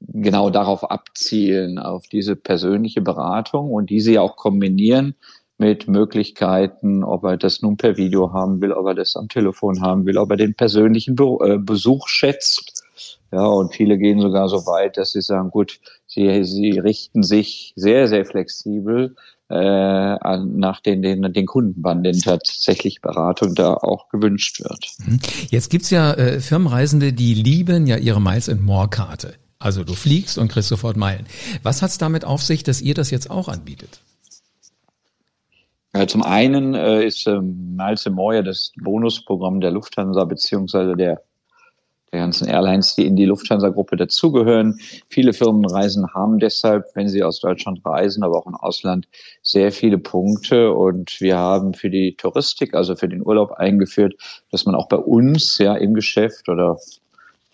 genau 0.08 0.50
darauf 0.50 0.90
abzielen, 0.90 1.80
auf 1.80 2.08
diese 2.08 2.36
persönliche 2.36 3.02
Beratung 3.02 3.72
und 3.72 3.90
diese 3.90 4.14
ja 4.14 4.22
auch 4.22 4.36
kombinieren 4.36 5.16
mit 5.58 5.88
Möglichkeiten, 5.88 7.04
ob 7.04 7.24
er 7.24 7.38
das 7.38 7.62
nun 7.62 7.78
per 7.78 7.96
Video 7.96 8.34
haben 8.34 8.62
will, 8.62 8.72
ob 8.72 8.88
er 8.88 8.96
das 8.96 9.16
am 9.16 9.30
Telefon 9.30 9.82
haben 9.82 10.06
will, 10.06 10.18
ob 10.18 10.32
er 10.32 10.38
den 10.38 10.56
persönlichen 10.56 11.16
äh, 11.20 11.58
Besuch 11.60 12.08
schätzt. 12.08 12.84
Ja, 13.32 13.46
und 13.46 13.74
viele 13.74 13.98
gehen 13.98 14.20
sogar 14.20 14.50
so 14.50 14.66
weit, 14.66 14.98
dass 14.98 15.12
sie 15.12 15.22
sagen, 15.22 15.52
gut, 15.52 15.80
sie, 16.08 16.44
sie 16.44 16.80
richten 16.80 17.24
sich 17.24 17.74
sehr, 17.76 18.08
sehr 18.08 18.26
flexibel 18.26 19.16
äh, 19.50 19.56
nach 19.56 20.82
den, 20.82 21.02
den, 21.02 21.32
den 21.32 21.46
Kunden, 21.46 21.82
wann 21.84 22.04
denn 22.04 22.20
tatsächlich 22.20 23.02
Beratung 23.02 23.54
da 23.54 23.74
auch 23.74 24.10
gewünscht 24.10 24.62
wird. 24.62 24.88
Mhm. 25.06 25.20
Jetzt 25.50 25.70
gibt's 25.70 25.92
ja 25.92 26.14
äh, 26.14 26.40
Firmenreisende, 26.40 27.14
die 27.14 27.36
lieben 27.36 27.86
ja 27.86 27.98
ihre 27.98 28.20
Miles 28.20 28.50
and 28.50 28.62
More 28.62 28.90
Karte. 28.90 29.36
Also 29.62 29.84
du 29.84 29.94
fliegst 29.94 30.38
und 30.38 30.48
kriegst 30.48 30.70
sofort 30.70 30.98
Meilen. 30.98 31.26
Was 31.64 31.82
hat's 31.82 31.98
damit 31.98 32.26
auf 32.26 32.42
sich, 32.42 32.64
dass 32.64 32.82
ihr 32.82 32.94
das 32.94 33.12
jetzt 33.12 33.30
auch 33.30 33.48
anbietet? 33.48 34.02
Ja, 35.94 36.08
zum 36.08 36.24
einen 36.24 36.74
äh, 36.74 37.06
ist 37.06 37.28
ähm, 37.28 37.76
Miles 37.76 38.10
More 38.10 38.36
ja 38.36 38.42
das 38.42 38.72
Bonusprogramm 38.82 39.60
der 39.60 39.72
Lufthansa 39.72 40.24
beziehungsweise 40.24 40.96
der 40.96 41.22
der 42.12 42.20
ganzen 42.20 42.48
Airlines, 42.48 42.96
die 42.96 43.06
in 43.06 43.16
die 43.16 43.26
Lufthansa-Gruppe 43.26 43.96
dazugehören. 43.96 44.80
Viele 45.08 45.32
Firmenreisen 45.32 46.14
haben 46.14 46.40
deshalb, 46.40 46.86
wenn 46.94 47.08
sie 47.08 47.24
aus 47.24 47.40
Deutschland 47.40 47.80
reisen, 47.86 48.24
aber 48.24 48.38
auch 48.38 48.48
im 48.48 48.56
Ausland, 48.56 49.08
sehr 49.42 49.72
viele 49.72 49.98
Punkte. 49.98 50.74
Und 50.74 51.22
wir 51.22 51.38
haben 51.38 51.74
für 51.74 51.90
die 51.90 52.16
Touristik, 52.16 52.74
also 52.74 52.96
für 52.96 53.08
den 53.08 53.26
Urlaub 53.26 53.52
eingeführt, 53.52 54.16
dass 54.52 54.66
man 54.66 54.76
auch 54.76 54.90
bei 54.90 54.98
uns 54.98 55.58
ja 55.58 55.76
im 55.76 55.94
Geschäft 55.94 56.50
oder 56.50 56.78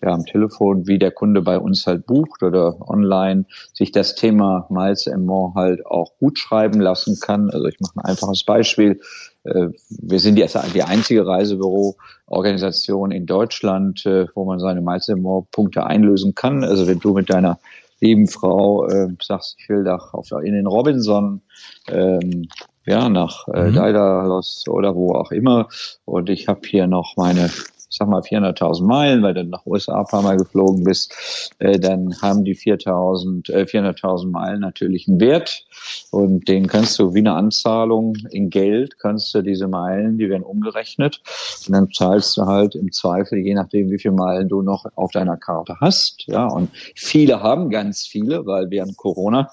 ja, 0.00 0.12
am 0.12 0.24
Telefon, 0.24 0.86
wie 0.86 0.98
der 0.98 1.10
Kunde 1.10 1.42
bei 1.42 1.58
uns 1.58 1.86
halt 1.86 2.06
bucht 2.06 2.42
oder 2.42 2.88
online 2.88 3.46
sich 3.72 3.90
das 3.90 4.14
Thema 4.14 4.66
Miles 4.70 5.10
More 5.16 5.54
halt 5.54 5.84
auch 5.86 6.12
gut 6.18 6.38
schreiben 6.38 6.80
lassen 6.80 7.18
kann. 7.20 7.50
Also 7.50 7.66
ich 7.66 7.80
mache 7.80 7.96
ein 7.96 8.04
einfaches 8.04 8.44
Beispiel. 8.44 9.00
Äh, 9.44 9.68
wir 9.88 10.20
sind 10.20 10.38
jetzt 10.38 10.56
die 10.74 10.82
einzige 10.82 11.26
Reisebüroorganisation 11.26 13.10
in 13.10 13.26
Deutschland, 13.26 14.06
äh, 14.06 14.26
wo 14.34 14.44
man 14.44 14.60
seine 14.60 14.82
Miles 14.82 15.08
More 15.08 15.46
Punkte 15.50 15.84
einlösen 15.84 16.34
kann. 16.34 16.62
Also 16.62 16.86
wenn 16.86 17.00
du 17.00 17.14
mit 17.14 17.30
deiner 17.30 17.58
lieben 18.00 18.28
Frau 18.28 18.86
äh, 18.86 19.08
sagst, 19.20 19.56
ich 19.58 19.68
will 19.68 19.82
da 19.82 19.96
auf, 20.12 20.30
in 20.30 20.54
den 20.54 20.66
Robinson, 20.66 21.42
ähm, 21.88 22.48
ja, 22.86 23.08
nach 23.08 23.48
äh, 23.48 23.64
mhm. 23.64 23.74
Daedalus 23.74 24.64
oder 24.68 24.94
wo 24.94 25.12
auch 25.12 25.32
immer. 25.32 25.68
Und 26.04 26.30
ich 26.30 26.48
habe 26.48 26.60
hier 26.64 26.86
noch 26.86 27.16
meine 27.16 27.50
ich 27.90 27.96
sag 27.96 28.08
mal 28.08 28.20
400.000 28.20 28.84
Meilen, 28.84 29.22
weil 29.22 29.34
du 29.34 29.44
nach 29.44 29.64
USA 29.64 30.00
ein 30.00 30.06
paar 30.06 30.22
Mal 30.22 30.36
geflogen 30.36 30.84
bist, 30.84 31.54
äh, 31.58 31.78
dann 31.78 32.14
haben 32.20 32.44
die 32.44 32.54
4.000, 32.54 33.50
äh, 33.50 33.64
400.000 33.64 34.30
Meilen 34.30 34.60
natürlich 34.60 35.08
einen 35.08 35.20
Wert 35.20 35.64
und 36.10 36.46
den 36.48 36.66
kannst 36.66 36.98
du 36.98 37.14
wie 37.14 37.20
eine 37.20 37.32
Anzahlung 37.32 38.14
in 38.30 38.50
Geld, 38.50 38.98
kannst 38.98 39.34
du 39.34 39.42
diese 39.42 39.68
Meilen, 39.68 40.18
die 40.18 40.28
werden 40.28 40.42
umgerechnet 40.42 41.20
und 41.66 41.72
dann 41.72 41.90
zahlst 41.90 42.36
du 42.36 42.46
halt 42.46 42.74
im 42.74 42.92
Zweifel, 42.92 43.38
je 43.38 43.54
nachdem, 43.54 43.90
wie 43.90 43.98
viele 43.98 44.14
Meilen 44.14 44.48
du 44.48 44.62
noch 44.62 44.84
auf 44.96 45.12
deiner 45.12 45.36
Karte 45.36 45.76
hast, 45.80 46.24
ja, 46.26 46.46
und 46.46 46.70
viele 46.94 47.42
haben 47.42 47.70
ganz 47.70 48.06
viele, 48.06 48.44
weil 48.46 48.70
während 48.70 48.96
Corona 48.96 49.50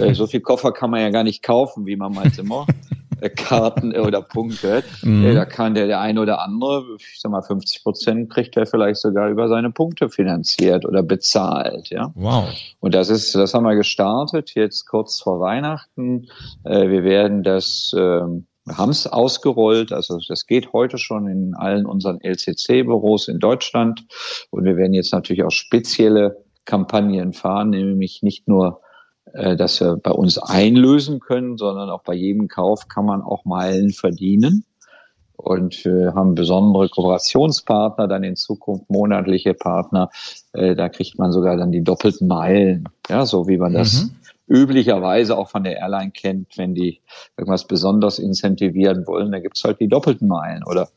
äh, 0.00 0.14
so 0.14 0.26
viel 0.26 0.40
Koffer 0.40 0.72
kann 0.72 0.90
man 0.90 1.00
ja 1.00 1.10
gar 1.10 1.24
nicht 1.24 1.42
kaufen, 1.42 1.86
wie 1.86 1.96
man 1.96 2.12
meinte 2.12 2.40
immer. 2.40 2.66
Karten 3.28 3.94
oder 3.94 4.22
Punkte. 4.30 4.82
Mhm. 5.02 5.34
Da 5.34 5.44
kann 5.44 5.74
der, 5.74 5.86
der 5.86 6.00
eine 6.00 6.20
oder 6.20 6.40
andere, 6.40 6.84
ich 6.98 7.20
sag 7.20 7.30
mal 7.30 7.42
50 7.42 7.82
Prozent 7.82 8.30
kriegt 8.30 8.56
er 8.56 8.66
vielleicht 8.66 9.00
sogar 9.00 9.28
über 9.28 9.48
seine 9.48 9.70
Punkte 9.70 10.08
finanziert 10.08 10.84
oder 10.86 11.02
bezahlt, 11.02 11.90
ja. 11.90 12.12
Wow. 12.14 12.48
Und 12.80 12.94
das 12.94 13.10
ist, 13.10 13.34
das 13.34 13.54
haben 13.54 13.64
wir 13.64 13.76
gestartet 13.76 14.54
jetzt 14.54 14.86
kurz 14.86 15.20
vor 15.20 15.40
Weihnachten. 15.40 16.28
Äh, 16.64 16.88
wir 16.88 17.04
werden 17.04 17.42
das, 17.42 17.92
ähm, 17.96 18.46
haben 18.68 18.90
es 18.90 19.06
ausgerollt, 19.06 19.92
also 19.92 20.18
das 20.28 20.46
geht 20.46 20.72
heute 20.72 20.98
schon 20.98 21.26
in 21.26 21.54
allen 21.54 21.86
unseren 21.86 22.20
LCC-Büros 22.20 23.28
in 23.28 23.38
Deutschland 23.38 24.04
und 24.50 24.64
wir 24.64 24.76
werden 24.76 24.92
jetzt 24.92 25.12
natürlich 25.12 25.42
auch 25.42 25.50
spezielle 25.50 26.44
Kampagnen 26.64 27.32
fahren, 27.32 27.70
nämlich 27.70 28.22
nicht 28.22 28.46
nur 28.46 28.80
äh, 29.32 29.56
dass 29.56 29.80
wir 29.80 29.96
bei 29.96 30.10
uns 30.10 30.38
einlösen 30.38 31.20
können, 31.20 31.56
sondern 31.56 31.90
auch 31.90 32.02
bei 32.02 32.14
jedem 32.14 32.48
Kauf 32.48 32.88
kann 32.88 33.04
man 33.04 33.22
auch 33.22 33.44
Meilen 33.44 33.90
verdienen. 33.90 34.64
Und 35.36 35.84
wir 35.84 36.14
haben 36.14 36.34
besondere 36.34 36.88
Kooperationspartner, 36.88 38.08
dann 38.08 38.24
in 38.24 38.36
Zukunft 38.36 38.90
monatliche 38.90 39.54
Partner. 39.54 40.10
Äh, 40.52 40.74
da 40.74 40.88
kriegt 40.88 41.18
man 41.18 41.32
sogar 41.32 41.56
dann 41.56 41.72
die 41.72 41.82
doppelten 41.82 42.28
Meilen, 42.28 42.88
ja, 43.08 43.24
so 43.24 43.48
wie 43.48 43.56
man 43.56 43.72
das 43.72 44.04
mhm. 44.04 44.10
üblicherweise 44.46 45.38
auch 45.38 45.48
von 45.48 45.64
der 45.64 45.78
Airline 45.78 46.10
kennt, 46.10 46.58
wenn 46.58 46.74
die 46.74 47.00
irgendwas 47.38 47.66
besonders 47.66 48.18
incentivieren 48.18 49.06
wollen, 49.06 49.32
da 49.32 49.40
gibt's 49.40 49.64
halt 49.64 49.80
die 49.80 49.88
doppelten 49.88 50.28
Meilen 50.28 50.62
oder 50.64 50.88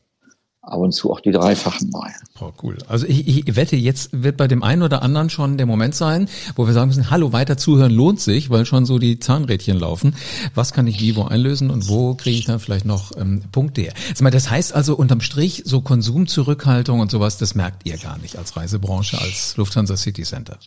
ab 0.66 0.78
und 0.78 0.92
zu 0.92 1.10
auch 1.10 1.20
die 1.20 1.30
dreifachen 1.30 1.90
Meilen. 1.90 2.14
Oh, 2.40 2.50
cool. 2.62 2.78
Also 2.88 3.06
ich, 3.06 3.26
ich 3.26 3.56
wette, 3.56 3.76
jetzt 3.76 4.10
wird 4.12 4.36
bei 4.36 4.48
dem 4.48 4.62
einen 4.62 4.82
oder 4.82 5.02
anderen 5.02 5.30
schon 5.30 5.56
der 5.56 5.66
Moment 5.66 5.94
sein, 5.94 6.28
wo 6.56 6.66
wir 6.66 6.72
sagen 6.72 6.88
müssen, 6.88 7.10
hallo, 7.10 7.32
weiter 7.32 7.56
zuhören 7.56 7.92
lohnt 7.92 8.20
sich, 8.20 8.50
weil 8.50 8.66
schon 8.66 8.86
so 8.86 8.98
die 8.98 9.18
Zahnrädchen 9.18 9.78
laufen. 9.78 10.14
Was 10.54 10.72
kann 10.72 10.86
ich 10.86 11.00
wie 11.00 11.16
wo 11.16 11.24
einlösen 11.24 11.70
und 11.70 11.88
wo 11.88 12.14
kriege 12.14 12.38
ich 12.38 12.46
dann 12.46 12.60
vielleicht 12.60 12.86
noch 12.86 13.16
ähm, 13.16 13.42
Punkte 13.52 13.82
her? 13.82 13.94
Das 14.18 14.50
heißt 14.50 14.74
also 14.74 14.96
unterm 14.96 15.20
Strich, 15.20 15.62
so 15.64 15.80
Konsumzurückhaltung 15.80 17.00
und 17.00 17.10
sowas, 17.10 17.38
das 17.38 17.54
merkt 17.54 17.86
ihr 17.86 17.98
gar 17.98 18.18
nicht 18.18 18.36
als 18.36 18.56
Reisebranche, 18.56 19.20
als 19.20 19.56
Lufthansa 19.56 19.96
City 19.96 20.22
Center. 20.22 20.58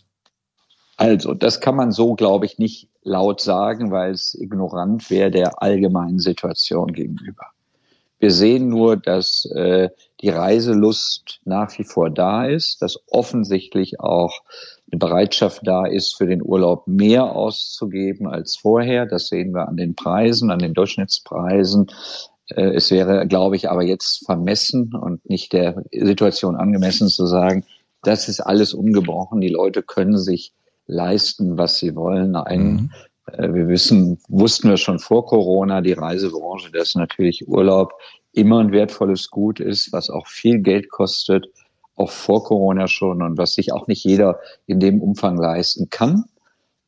Also, 0.96 1.32
das 1.32 1.60
kann 1.60 1.76
man 1.76 1.92
so, 1.92 2.14
glaube 2.14 2.44
ich, 2.44 2.58
nicht 2.58 2.88
laut 3.04 3.40
sagen, 3.40 3.92
weil 3.92 4.10
es 4.10 4.34
ignorant 4.34 5.10
wäre 5.10 5.30
der 5.30 5.62
allgemeinen 5.62 6.18
Situation 6.18 6.92
gegenüber. 6.92 7.46
Wir 8.18 8.32
sehen 8.32 8.68
nur, 8.68 8.96
dass 8.96 9.44
äh, 9.54 9.90
die 10.20 10.30
Reiselust 10.30 11.40
nach 11.44 11.78
wie 11.78 11.84
vor 11.84 12.10
da 12.10 12.46
ist, 12.46 12.82
dass 12.82 12.98
offensichtlich 13.10 14.00
auch 14.00 14.40
eine 14.90 14.98
Bereitschaft 14.98 15.60
da 15.64 15.86
ist, 15.86 16.16
für 16.16 16.26
den 16.26 16.42
Urlaub 16.42 16.86
mehr 16.86 17.36
auszugeben 17.36 18.26
als 18.26 18.56
vorher. 18.56 19.06
Das 19.06 19.28
sehen 19.28 19.52
wir 19.52 19.68
an 19.68 19.76
den 19.76 19.94
Preisen, 19.94 20.50
an 20.50 20.58
den 20.58 20.74
Durchschnittspreisen. 20.74 21.92
Äh, 22.48 22.74
es 22.74 22.90
wäre, 22.90 23.26
glaube 23.28 23.54
ich, 23.56 23.70
aber 23.70 23.84
jetzt 23.84 24.24
vermessen 24.26 24.94
und 24.94 25.28
nicht 25.28 25.52
der 25.52 25.84
Situation 25.92 26.56
angemessen 26.56 27.08
zu 27.08 27.26
sagen, 27.26 27.64
das 28.02 28.28
ist 28.28 28.40
alles 28.40 28.74
ungebrochen. 28.74 29.40
Die 29.40 29.48
Leute 29.48 29.82
können 29.82 30.18
sich 30.18 30.52
leisten, 30.86 31.58
was 31.58 31.78
sie 31.78 31.94
wollen. 31.94 32.34
Ein 32.34 32.72
mhm 32.72 32.90
wir 33.36 33.68
wissen, 33.68 34.18
wussten 34.28 34.70
wir 34.70 34.76
schon 34.76 34.98
vor 34.98 35.26
Corona, 35.26 35.80
die 35.80 35.92
Reisebranche, 35.92 36.70
dass 36.70 36.94
natürlich 36.94 37.48
Urlaub 37.48 37.92
immer 38.32 38.60
ein 38.60 38.72
wertvolles 38.72 39.30
Gut 39.30 39.60
ist, 39.60 39.92
was 39.92 40.10
auch 40.10 40.26
viel 40.26 40.60
Geld 40.60 40.90
kostet, 40.90 41.46
auch 41.96 42.10
vor 42.10 42.44
Corona 42.44 42.86
schon 42.86 43.22
und 43.22 43.38
was 43.38 43.54
sich 43.54 43.72
auch 43.72 43.86
nicht 43.88 44.04
jeder 44.04 44.38
in 44.66 44.80
dem 44.80 45.02
Umfang 45.02 45.36
leisten 45.36 45.90
kann. 45.90 46.24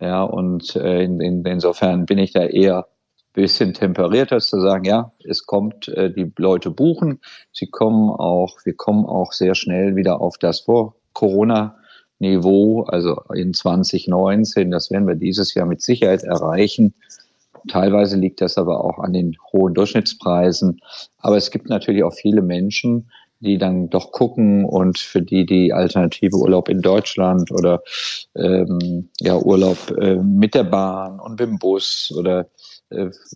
Ja, 0.00 0.22
und 0.22 0.76
äh, 0.76 1.02
in, 1.02 1.20
in, 1.20 1.44
insofern 1.44 2.06
bin 2.06 2.18
ich 2.18 2.32
da 2.32 2.44
eher 2.44 2.86
bisschen 3.32 3.74
temperierter 3.74 4.38
zu 4.38 4.60
sagen, 4.60 4.84
ja, 4.84 5.12
es 5.24 5.46
kommt, 5.46 5.88
äh, 5.88 6.12
die 6.12 6.32
Leute 6.36 6.70
buchen, 6.70 7.20
sie 7.52 7.68
kommen 7.68 8.10
auch, 8.10 8.58
wir 8.64 8.74
kommen 8.74 9.06
auch 9.06 9.32
sehr 9.32 9.54
schnell 9.54 9.94
wieder 9.96 10.20
auf 10.20 10.38
das 10.38 10.60
vor 10.60 10.96
Corona 11.12 11.76
Niveau, 12.20 12.82
also 12.82 13.22
in 13.34 13.54
2019, 13.54 14.70
das 14.70 14.90
werden 14.90 15.08
wir 15.08 15.16
dieses 15.16 15.54
Jahr 15.54 15.66
mit 15.66 15.82
Sicherheit 15.82 16.22
erreichen. 16.22 16.94
Teilweise 17.68 18.16
liegt 18.16 18.40
das 18.40 18.56
aber 18.56 18.84
auch 18.84 18.98
an 18.98 19.12
den 19.12 19.36
hohen 19.52 19.74
Durchschnittspreisen. 19.74 20.80
Aber 21.18 21.36
es 21.36 21.50
gibt 21.50 21.68
natürlich 21.68 22.04
auch 22.04 22.14
viele 22.14 22.42
Menschen, 22.42 23.10
die 23.40 23.56
dann 23.56 23.88
doch 23.88 24.12
gucken 24.12 24.64
und 24.64 24.98
für 24.98 25.22
die 25.22 25.46
die 25.46 25.72
alternative 25.72 26.36
Urlaub 26.36 26.68
in 26.68 26.82
Deutschland 26.82 27.50
oder 27.50 27.82
ähm, 28.36 29.08
ja 29.18 29.36
Urlaub 29.36 29.78
äh, 29.98 30.16
mit 30.16 30.54
der 30.54 30.64
Bahn 30.64 31.18
und 31.20 31.32
mit 31.32 31.40
dem 31.40 31.58
Bus 31.58 32.12
oder 32.16 32.48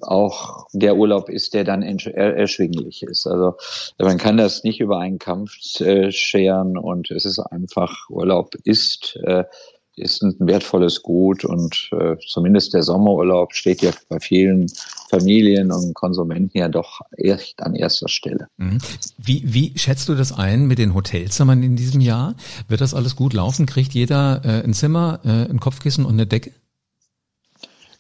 auch 0.00 0.66
der 0.72 0.96
Urlaub 0.96 1.28
ist, 1.28 1.54
der 1.54 1.64
dann 1.64 1.82
erschwinglich 1.82 3.02
ist. 3.02 3.26
Also 3.26 3.54
man 3.98 4.18
kann 4.18 4.36
das 4.36 4.64
nicht 4.64 4.80
über 4.80 4.98
einen 4.98 5.18
Kampf 5.18 5.80
äh, 5.80 6.10
scheren 6.10 6.76
und 6.76 7.10
es 7.10 7.24
ist 7.24 7.38
einfach, 7.38 8.08
Urlaub 8.10 8.54
ist, 8.64 9.18
äh, 9.24 9.44
ist 9.96 10.22
ein 10.22 10.34
wertvolles 10.40 11.02
Gut 11.02 11.44
und 11.44 11.90
äh, 11.92 12.16
zumindest 12.26 12.74
der 12.74 12.82
Sommerurlaub 12.82 13.54
steht 13.54 13.82
ja 13.82 13.92
bei 14.08 14.18
vielen 14.18 14.66
Familien 15.08 15.70
und 15.70 15.94
Konsumenten 15.94 16.58
ja 16.58 16.68
doch 16.68 17.00
echt 17.16 17.62
an 17.62 17.76
erster 17.76 18.08
Stelle. 18.08 18.48
Mhm. 18.56 18.78
Wie, 19.18 19.42
wie 19.46 19.78
schätzt 19.78 20.08
du 20.08 20.14
das 20.14 20.32
ein 20.36 20.66
mit 20.66 20.78
den 20.78 20.94
Hotelzimmern 20.94 21.62
in 21.62 21.76
diesem 21.76 22.00
Jahr? 22.00 22.34
Wird 22.66 22.80
das 22.80 22.94
alles 22.94 23.14
gut 23.14 23.34
laufen? 23.34 23.66
Kriegt 23.66 23.94
jeder 23.94 24.42
äh, 24.44 24.64
ein 24.64 24.74
Zimmer, 24.74 25.20
äh, 25.24 25.48
ein 25.48 25.60
Kopfkissen 25.60 26.04
und 26.04 26.14
eine 26.14 26.26
Decke? 26.26 26.50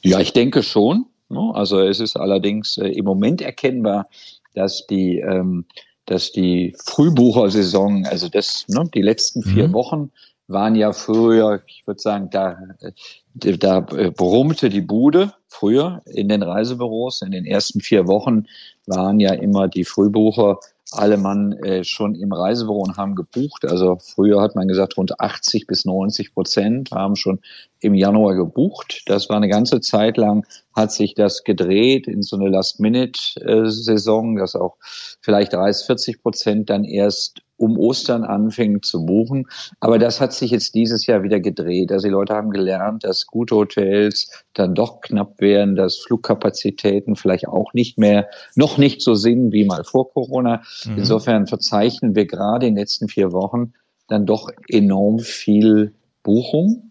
Ja, 0.02 0.18
ich 0.20 0.32
denke 0.32 0.62
schon. 0.62 1.06
Ne? 1.34 1.54
Also 1.54 1.80
es 1.80 2.00
ist 2.00 2.16
allerdings 2.16 2.78
äh, 2.78 2.88
im 2.88 3.04
Moment 3.04 3.42
erkennbar, 3.42 4.08
dass 4.54 4.86
die, 4.86 5.18
ähm, 5.18 5.66
dass 6.06 6.32
die 6.32 6.74
Frühbuchersaison, 6.84 8.06
also 8.06 8.28
das, 8.28 8.66
ne, 8.68 8.88
die 8.94 9.02
letzten 9.02 9.42
vier 9.42 9.68
mhm. 9.68 9.72
Wochen 9.72 10.12
waren 10.46 10.74
ja 10.74 10.92
früher, 10.92 11.62
ich 11.66 11.86
würde 11.86 12.00
sagen, 12.00 12.28
da, 12.30 12.58
äh, 12.80 13.58
da 13.58 13.80
brummte 13.80 14.68
die 14.68 14.80
Bude 14.80 15.32
früher 15.48 16.02
in 16.06 16.28
den 16.28 16.42
Reisebüros. 16.42 17.22
In 17.22 17.32
den 17.32 17.46
ersten 17.46 17.80
vier 17.80 18.06
Wochen 18.06 18.46
waren 18.86 19.20
ja 19.20 19.32
immer 19.32 19.68
die 19.68 19.84
Frühbucher 19.84 20.58
alle 20.92 21.16
Mann 21.16 21.52
äh, 21.52 21.84
schon 21.84 22.14
im 22.14 22.32
Reisebüro 22.32 22.80
und 22.80 22.96
haben 22.96 23.14
gebucht. 23.14 23.64
Also 23.64 23.98
früher 23.98 24.40
hat 24.40 24.54
man 24.54 24.68
gesagt, 24.68 24.96
rund 24.96 25.20
80 25.20 25.66
bis 25.66 25.84
90 25.84 26.34
Prozent 26.34 26.90
haben 26.92 27.16
schon 27.16 27.40
im 27.80 27.94
Januar 27.94 28.34
gebucht. 28.34 29.02
Das 29.06 29.28
war 29.28 29.36
eine 29.36 29.48
ganze 29.48 29.80
Zeit 29.80 30.16
lang, 30.16 30.46
hat 30.74 30.92
sich 30.92 31.14
das 31.14 31.44
gedreht 31.44 32.06
in 32.06 32.22
so 32.22 32.36
eine 32.36 32.48
Last-Minute-Saison, 32.48 34.36
dass 34.36 34.54
auch 34.54 34.76
vielleicht 35.20 35.52
30, 35.52 35.86
40 35.86 36.22
Prozent 36.22 36.70
dann 36.70 36.84
erst 36.84 37.40
um 37.56 37.78
Ostern 37.78 38.24
anfingen 38.24 38.82
zu 38.82 39.06
buchen. 39.06 39.46
Aber 39.80 39.98
das 39.98 40.20
hat 40.20 40.32
sich 40.32 40.50
jetzt 40.50 40.74
dieses 40.74 41.06
Jahr 41.06 41.22
wieder 41.22 41.40
gedreht. 41.40 41.92
Also 41.92 42.08
die 42.08 42.12
Leute 42.12 42.34
haben 42.34 42.50
gelernt, 42.50 43.04
dass 43.04 43.26
gute 43.26 43.54
Hotels 43.56 44.30
dann 44.54 44.74
doch 44.74 45.00
knapp 45.00 45.40
werden, 45.40 45.76
dass 45.76 45.98
Flugkapazitäten 45.98 47.16
vielleicht 47.16 47.48
auch 47.48 47.72
nicht 47.72 47.98
mehr, 47.98 48.28
noch 48.56 48.78
nicht 48.78 49.02
so 49.02 49.14
sind 49.14 49.52
wie 49.52 49.64
mal 49.64 49.84
vor 49.84 50.12
Corona. 50.12 50.62
Mhm. 50.84 50.98
Insofern 50.98 51.46
verzeichnen 51.46 52.14
wir 52.14 52.26
gerade 52.26 52.66
in 52.66 52.74
den 52.74 52.80
letzten 52.80 53.08
vier 53.08 53.32
Wochen 53.32 53.72
dann 54.08 54.26
doch 54.26 54.50
enorm 54.68 55.20
viel 55.20 55.94
Buchung. 56.22 56.90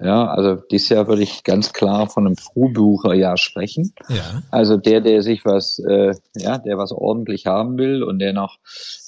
Ja, 0.00 0.26
also 0.26 0.56
dieses 0.56 0.88
Jahr 0.88 1.06
würde 1.06 1.22
ich 1.22 1.44
ganz 1.44 1.72
klar 1.72 2.08
von 2.08 2.26
einem 2.26 2.36
Frühbucherjahr 2.36 3.36
sprechen. 3.36 3.92
Ja. 4.08 4.42
Also 4.50 4.76
der, 4.76 5.00
der 5.00 5.22
sich 5.22 5.44
was, 5.44 5.78
äh, 5.80 6.14
ja, 6.34 6.58
der 6.58 6.78
was 6.78 6.92
ordentlich 6.92 7.46
haben 7.46 7.78
will 7.78 8.02
und 8.02 8.18
der 8.18 8.32
noch 8.32 8.58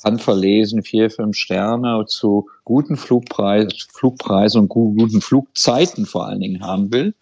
handverlesen 0.04 0.82
vier, 0.82 1.10
fünf 1.10 1.36
Sterne 1.36 2.04
zu 2.06 2.48
guten 2.64 2.96
Flugpreis, 2.96 3.88
Flugpreisen 3.92 4.62
und 4.62 4.68
guten 4.68 5.20
Flugzeiten 5.20 6.06
vor 6.06 6.26
allen 6.26 6.40
Dingen 6.40 6.64
haben 6.64 6.92
will, 6.92 7.14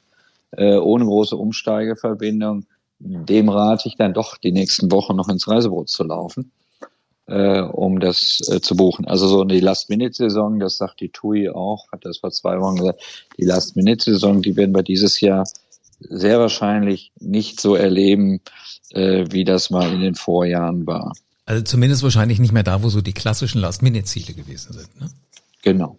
äh, 0.50 0.76
ohne 0.76 1.04
große 1.04 1.36
Umsteigeverbindung, 1.36 2.66
dem 2.98 3.48
rate 3.48 3.88
ich 3.88 3.96
dann 3.96 4.12
doch 4.12 4.36
die 4.36 4.52
nächsten 4.52 4.92
Wochen 4.92 5.16
noch 5.16 5.28
ins 5.28 5.48
Reisebrot 5.48 5.88
zu 5.88 6.04
laufen 6.04 6.52
äh, 7.26 7.60
um 7.60 8.00
das 8.00 8.40
äh, 8.48 8.60
zu 8.60 8.76
buchen. 8.76 9.06
Also 9.06 9.28
so 9.28 9.42
eine 9.42 9.58
Last-Minute-Saison, 9.60 10.58
das 10.58 10.76
sagt 10.76 11.00
die 11.00 11.10
TUI 11.10 11.50
auch, 11.50 11.90
hat 11.92 12.04
das 12.04 12.18
vor 12.18 12.30
zwei 12.30 12.60
Wochen 12.60 12.76
gesagt, 12.76 13.02
die 13.38 13.44
Last-Minute-Saison, 13.44 14.42
die 14.42 14.56
werden 14.56 14.74
wir 14.74 14.82
dieses 14.82 15.20
Jahr 15.20 15.44
sehr 16.00 16.40
wahrscheinlich 16.40 17.12
nicht 17.20 17.60
so 17.60 17.76
erleben, 17.76 18.40
äh, 18.90 19.26
wie 19.30 19.44
das 19.44 19.70
mal 19.70 19.92
in 19.92 20.00
den 20.00 20.14
Vorjahren 20.14 20.86
war. 20.86 21.12
Also 21.44 21.62
zumindest 21.64 22.02
wahrscheinlich 22.02 22.38
nicht 22.38 22.52
mehr 22.52 22.62
da, 22.62 22.82
wo 22.82 22.88
so 22.88 23.00
die 23.00 23.12
klassischen 23.12 23.60
Last-Minute-Ziele 23.60 24.34
gewesen 24.34 24.72
sind. 24.72 25.00
Ne? 25.00 25.10
Genau. 25.62 25.98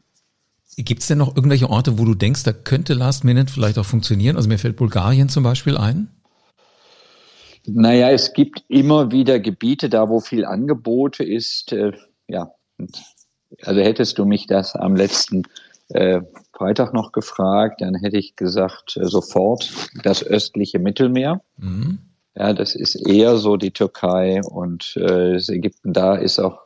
Gibt 0.76 1.02
es 1.02 1.08
denn 1.08 1.20
noch 1.20 1.36
irgendwelche 1.36 1.70
Orte, 1.70 2.00
wo 2.00 2.06
du 2.06 2.16
denkst, 2.16 2.44
da 2.44 2.52
könnte 2.52 2.94
Last-Minute 2.94 3.52
vielleicht 3.52 3.78
auch 3.78 3.86
funktionieren? 3.86 4.36
Also 4.36 4.50
mir 4.50 4.58
fällt 4.58 4.76
Bulgarien 4.76 5.30
zum 5.30 5.44
Beispiel 5.44 5.78
ein. 5.78 6.10
Naja, 7.66 8.10
es 8.10 8.34
gibt 8.34 8.64
immer 8.68 9.12
wieder 9.12 9.40
Gebiete, 9.40 9.90
da 9.90 10.10
wo 10.10 10.20
viel 10.20 10.46
Angebote 10.46 11.24
ist. 11.24 11.72
Äh, 11.72 11.94
ja, 12.28 12.52
also 13.62 13.82
hättest 13.82 14.18
du 14.18 14.26
mich 14.26 14.48
das 14.48 14.76
am 14.76 14.96
letzten 14.96 15.44
äh, 15.90 16.22
Freitag 16.52 16.94
noch 16.94 17.12
gefragt, 17.12 17.82
dann 17.82 17.96
hätte 17.96 18.18
ich 18.18 18.36
gesagt, 18.36 18.98
äh, 18.98 19.06
sofort 19.06 19.72
das 20.04 20.24
östliche 20.24 20.80
Mittelmeer. 20.80 21.42
Mhm. 21.58 22.00
Ja, 22.36 22.54
das 22.54 22.74
ist 22.74 22.96
eher 22.96 23.38
so 23.38 23.58
die 23.58 23.72
Türkei 23.72 24.42
und 24.44 24.98
äh, 24.98 25.34
das 25.34 25.50
Ägypten. 25.50 25.94
Da 25.94 26.16
ist 26.16 26.40
auch 26.40 26.60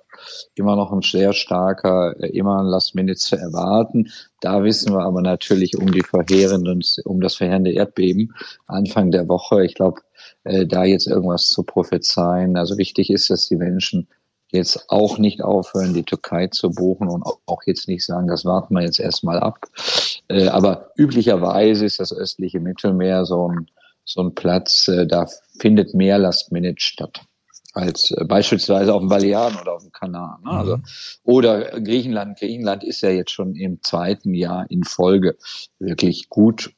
immer 0.56 0.76
noch 0.76 0.92
ein 0.92 1.02
sehr 1.02 1.34
starker, 1.34 2.16
äh, 2.20 2.30
immer 2.30 2.60
ein 2.60 2.68
Last 2.68 2.96
Minute 2.96 3.18
zu 3.18 3.36
erwarten. 3.36 4.10
Da 4.42 4.64
wissen 4.64 4.94
wir 4.94 5.02
aber 5.02 5.22
natürlich 5.22 5.78
um 5.78 5.92
die 5.92 6.04
verheerenden, 6.04 6.82
um 7.06 7.22
das 7.22 7.36
verheerende 7.36 7.72
Erdbeben 7.72 8.34
Anfang 8.66 9.12
der 9.12 9.28
Woche. 9.28 9.66
Ich 9.66 9.76
glaube, 9.76 10.02
äh, 10.44 10.66
da 10.66 10.84
jetzt 10.84 11.08
irgendwas 11.08 11.48
zu 11.48 11.64
prophezeien. 11.64 12.58
Also 12.58 12.78
wichtig 12.78 13.10
ist, 13.10 13.30
dass 13.30 13.48
die 13.48 13.56
Menschen 13.56 14.08
jetzt 14.50 14.90
auch 14.90 15.18
nicht 15.18 15.42
aufhören, 15.42 15.94
die 15.94 16.04
Türkei 16.04 16.48
zu 16.48 16.72
buchen 16.72 17.10
und 17.10 17.24
auch 17.24 17.64
jetzt 17.66 17.88
nicht 17.88 18.06
sagen, 18.06 18.28
das 18.28 18.46
warten 18.46 18.76
wir 18.76 18.84
jetzt 18.84 19.00
erstmal 19.00 19.40
ab. 19.40 19.66
Äh, 20.30 20.48
aber 20.48 20.92
üblicherweise 20.98 21.86
ist 21.86 22.00
das 22.00 22.14
östliche 22.14 22.60
Mittelmeer 22.60 23.26
so 23.26 23.50
ein, 23.50 23.68
so 24.06 24.22
ein 24.22 24.36
Platz, 24.36 24.88
äh, 24.88 25.06
da 25.06 25.28
findet 25.60 25.94
mehr 25.94 26.18
Last 26.18 26.52
Minute 26.52 26.82
statt 26.82 27.22
als 27.78 28.12
äh, 28.12 28.26
beispielsweise 28.26 28.94
auf 28.94 29.02
dem 29.02 29.10
Balearen 29.10 29.56
oder 29.62 29.74
auf 29.74 29.84
dem 29.84 29.92
Kanal. 29.92 30.38
Ne? 30.44 30.52
Also, 30.52 30.78
mhm. 30.78 30.84
oder 31.24 31.80
Griechenland. 31.80 32.40
Griechenland 32.40 32.84
ist 32.84 33.02
ja 33.02 33.10
jetzt 33.10 33.32
schon 33.32 33.56
im 33.56 33.82
zweiten 33.82 34.34
Jahr 34.34 34.70
in 34.70 34.84
Folge 34.84 35.38
wirklich 35.80 36.30
gut 36.30 36.72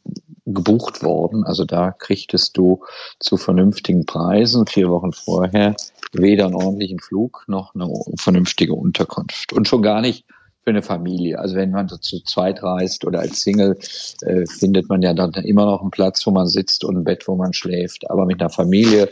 gebucht 0.46 1.04
worden. 1.04 1.44
Also 1.44 1.66
da 1.66 1.92
kriegtest 1.92 2.58
du 2.58 2.84
zu 3.20 3.38
vernünftigen 3.38 4.06
Preisen 4.06 4.66
vier 4.68 4.90
Wochen 4.90 5.14
vorher 5.14 5.76
weder 6.14 6.46
einen 6.46 6.56
ordentlichen 6.56 7.00
Flug 7.00 7.44
noch 7.48 7.76
eine 7.76 7.92
vernünftige 8.18 8.74
Unterkunft. 8.74 9.54
Und 9.54 9.68
schon 9.68 9.82
gar 9.82 10.02
nicht 10.02 10.26
für 10.64 10.72
eine 10.72 10.82
Familie. 10.82 11.40
Also 11.40 11.56
wenn 11.56 11.72
man 11.72 11.88
so 11.88 11.98
zu 11.98 12.20
zweit 12.24 12.62
reist 12.64 13.06
oder 13.06 13.20
als 13.20 13.42
Single, 13.42 13.78
äh, 14.22 14.46
findet 14.46 14.90
man 14.90 15.02
ja 15.02 15.14
dann 15.14 15.34
immer 15.34 15.66
noch 15.66 15.82
einen 15.82 15.92
Platz, 15.92 16.26
wo 16.26 16.32
man 16.32 16.48
sitzt 16.48 16.84
und 16.84 16.98
ein 16.98 17.04
Bett, 17.04 17.28
wo 17.28 17.36
man 17.36 17.54
schläft. 17.54 18.10
Aber 18.10 18.26
mit 18.26 18.42
einer 18.42 18.50
Familie 18.50 19.10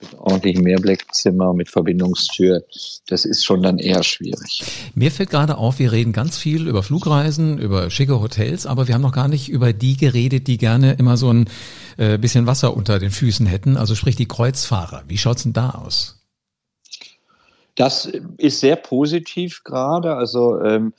mit 0.00 0.14
ordentlichem 0.14 0.62
Mehrblickzimmer, 0.62 1.54
mit 1.54 1.68
Verbindungstür, 1.68 2.62
das 3.08 3.24
ist 3.24 3.44
schon 3.44 3.62
dann 3.62 3.78
eher 3.78 4.02
schwierig. 4.02 4.62
Mir 4.94 5.10
fällt 5.10 5.30
gerade 5.30 5.58
auf, 5.58 5.78
wir 5.78 5.92
reden 5.92 6.12
ganz 6.12 6.38
viel 6.38 6.68
über 6.68 6.82
Flugreisen, 6.82 7.58
über 7.58 7.90
schicke 7.90 8.20
Hotels, 8.20 8.66
aber 8.66 8.86
wir 8.86 8.94
haben 8.94 9.02
noch 9.02 9.12
gar 9.12 9.28
nicht 9.28 9.48
über 9.48 9.72
die 9.72 9.96
geredet, 9.96 10.46
die 10.46 10.58
gerne 10.58 10.94
immer 10.94 11.16
so 11.16 11.32
ein 11.32 11.48
äh, 11.96 12.18
bisschen 12.18 12.46
Wasser 12.46 12.76
unter 12.76 12.98
den 12.98 13.10
Füßen 13.10 13.46
hätten, 13.46 13.76
also 13.76 13.94
sprich 13.94 14.16
die 14.16 14.28
Kreuzfahrer. 14.28 15.02
Wie 15.08 15.18
schaut's 15.18 15.42
denn 15.42 15.52
da 15.52 15.70
aus? 15.70 16.18
Das 17.78 18.10
ist 18.38 18.58
sehr 18.58 18.74
positiv 18.74 19.62
gerade. 19.62 20.16
Also 20.16 20.60
ähm, 20.60 20.94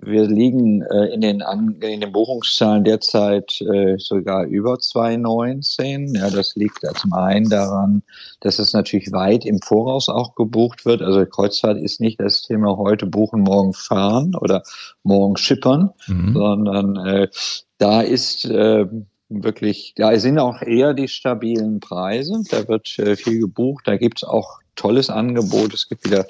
wir 0.00 0.26
liegen 0.26 0.82
äh, 0.82 1.06
in, 1.12 1.20
den 1.20 1.42
An 1.42 1.76
in 1.80 2.00
den 2.00 2.12
Buchungszahlen 2.12 2.84
derzeit 2.84 3.60
äh, 3.60 3.98
sogar 3.98 4.44
über 4.44 4.78
2019. 4.78 6.14
Ja, 6.14 6.30
das 6.30 6.56
liegt 6.56 6.80
zum 6.96 7.12
einen 7.12 7.48
daran, 7.50 8.02
dass 8.40 8.58
es 8.58 8.72
natürlich 8.72 9.12
weit 9.12 9.44
im 9.44 9.60
Voraus 9.60 10.08
auch 10.08 10.34
gebucht 10.34 10.86
wird. 10.86 11.02
Also 11.02 11.26
Kreuzfahrt 11.26 11.78
ist 11.78 12.00
nicht 12.00 12.20
das 12.20 12.42
Thema 12.42 12.78
heute 12.78 13.06
buchen, 13.06 13.42
morgen 13.42 13.74
fahren 13.74 14.34
oder 14.34 14.62
morgen 15.02 15.36
schippern, 15.36 15.90
mhm. 16.06 16.32
sondern 16.32 16.96
äh, 17.06 17.28
da 17.76 18.00
ist 18.00 18.46
äh, 18.46 18.86
wirklich, 19.28 19.94
ja, 19.98 20.10
es 20.12 20.22
sind 20.22 20.38
auch 20.38 20.62
eher 20.62 20.94
die 20.94 21.08
stabilen 21.08 21.80
Preise. 21.80 22.42
Da 22.50 22.66
wird 22.66 22.98
äh, 22.98 23.16
viel 23.16 23.40
gebucht. 23.40 23.86
Da 23.86 23.98
gibt's 23.98 24.24
auch 24.24 24.60
tolles 24.74 25.10
Angebot. 25.10 25.74
Es 25.74 25.88
gibt 25.88 26.04
wieder 26.06 26.26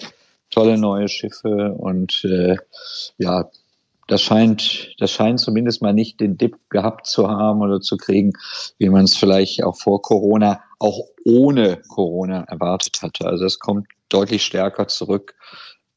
tolle 0.52 0.78
neue 0.78 1.08
Schiffe 1.08 1.72
und 1.72 2.24
äh, 2.24 2.56
ja, 3.18 3.50
das 4.08 4.22
scheint, 4.22 4.94
das 4.98 5.10
scheint 5.10 5.40
zumindest 5.40 5.80
mal 5.80 5.94
nicht 5.94 6.20
den 6.20 6.36
Dip 6.36 6.56
gehabt 6.68 7.06
zu 7.06 7.28
haben 7.28 7.62
oder 7.62 7.80
zu 7.80 7.96
kriegen, 7.96 8.32
wie 8.78 8.88
man 8.88 9.04
es 9.04 9.16
vielleicht 9.16 9.64
auch 9.64 9.76
vor 9.76 10.02
Corona, 10.02 10.60
auch 10.78 11.00
ohne 11.24 11.78
Corona 11.88 12.42
erwartet 12.42 13.00
hatte. 13.02 13.26
Also 13.26 13.46
es 13.46 13.58
kommt 13.58 13.86
deutlich 14.08 14.44
stärker 14.44 14.88
zurück 14.88 15.34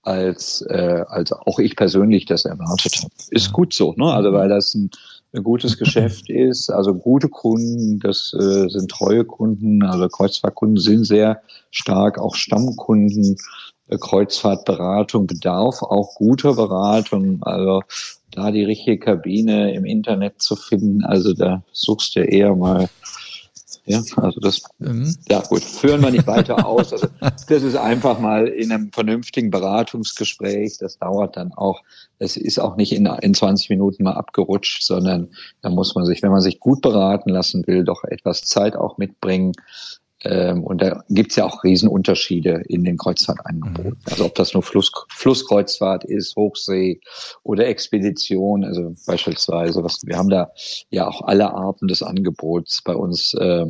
als, 0.03 0.61
äh, 0.69 1.03
als 1.07 1.33
auch 1.33 1.59
ich 1.59 1.75
persönlich 1.75 2.25
das 2.25 2.45
erwartet 2.45 2.95
habe. 2.97 3.13
Ist 3.31 3.51
gut 3.51 3.73
so, 3.73 3.93
ne? 3.97 4.13
Also 4.13 4.31
weil 4.31 4.49
das 4.49 4.73
ein, 4.75 4.91
ein 5.33 5.43
gutes 5.43 5.77
Geschäft 5.79 6.29
ist, 6.29 6.69
also 6.69 6.93
gute 6.93 7.27
Kunden, 7.27 7.99
das 7.99 8.33
äh, 8.33 8.69
sind 8.69 8.89
treue 8.91 9.25
Kunden, 9.25 9.83
also 9.83 10.07
Kreuzfahrtkunden 10.07 10.77
sind 10.77 11.05
sehr 11.05 11.41
stark, 11.71 12.19
auch 12.19 12.35
Stammkunden. 12.35 13.35
Äh, 13.87 13.97
Kreuzfahrtberatung 13.97 15.27
bedarf 15.27 15.81
auch 15.83 16.15
guter 16.15 16.55
Beratung, 16.55 17.43
also 17.43 17.81
da 18.31 18.51
die 18.51 18.63
richtige 18.63 18.99
Kabine 18.99 19.73
im 19.73 19.85
Internet 19.85 20.41
zu 20.41 20.55
finden, 20.55 21.03
also 21.03 21.33
da 21.33 21.63
suchst 21.71 22.15
du 22.15 22.21
eher 22.21 22.55
mal 22.55 22.89
ja, 23.87 24.01
also 24.15 24.39
das, 24.39 24.63
mhm. 24.79 25.15
ja 25.29 25.41
gut, 25.41 25.61
führen 25.61 26.01
wir 26.01 26.09
nicht 26.09 26.25
weiter 26.25 26.65
aus. 26.65 26.91
Also 26.91 27.07
das 27.19 27.61
ist 27.61 27.75
einfach 27.75 28.19
mal 28.19 28.47
in 28.47 28.71
einem 28.71 28.91
vernünftigen 28.91 29.51
Beratungsgespräch. 29.51 30.79
Das 30.79 30.97
dauert 30.97 31.37
dann 31.37 31.53
auch. 31.53 31.81
Es 32.17 32.35
ist 32.35 32.57
auch 32.57 32.77
nicht 32.77 32.93
in, 32.93 33.05
in 33.05 33.35
20 33.35 33.69
Minuten 33.69 34.03
mal 34.03 34.13
abgerutscht, 34.13 34.81
sondern 34.83 35.29
da 35.61 35.69
muss 35.69 35.93
man 35.93 36.05
sich, 36.05 36.23
wenn 36.23 36.31
man 36.31 36.41
sich 36.41 36.59
gut 36.59 36.81
beraten 36.81 37.29
lassen 37.29 37.67
will, 37.67 37.83
doch 37.83 38.03
etwas 38.05 38.41
Zeit 38.41 38.75
auch 38.75 38.97
mitbringen. 38.97 39.51
Ähm, 40.25 40.63
und 40.63 40.81
da 40.81 41.03
gibt's 41.09 41.35
ja 41.35 41.45
auch 41.45 41.63
Riesenunterschiede 41.63 42.63
in 42.67 42.83
den 42.83 42.97
Kreuzfahrtangeboten. 42.97 43.91
Mhm. 43.91 43.97
Also 44.09 44.25
ob 44.25 44.35
das 44.35 44.53
nur 44.53 44.63
Fluss, 44.63 44.91
Flusskreuzfahrt 45.09 46.03
ist, 46.03 46.35
Hochsee 46.35 46.99
oder 47.43 47.67
Expedition. 47.67 48.63
Also 48.63 48.95
beispielsweise, 49.05 49.83
was, 49.83 50.01
wir 50.05 50.17
haben 50.17 50.29
da 50.29 50.51
ja 50.89 51.07
auch 51.07 51.21
alle 51.21 51.53
Arten 51.53 51.87
des 51.87 52.01
Angebots 52.01 52.81
bei 52.83 52.95
uns 52.95 53.33
äh, 53.35 53.65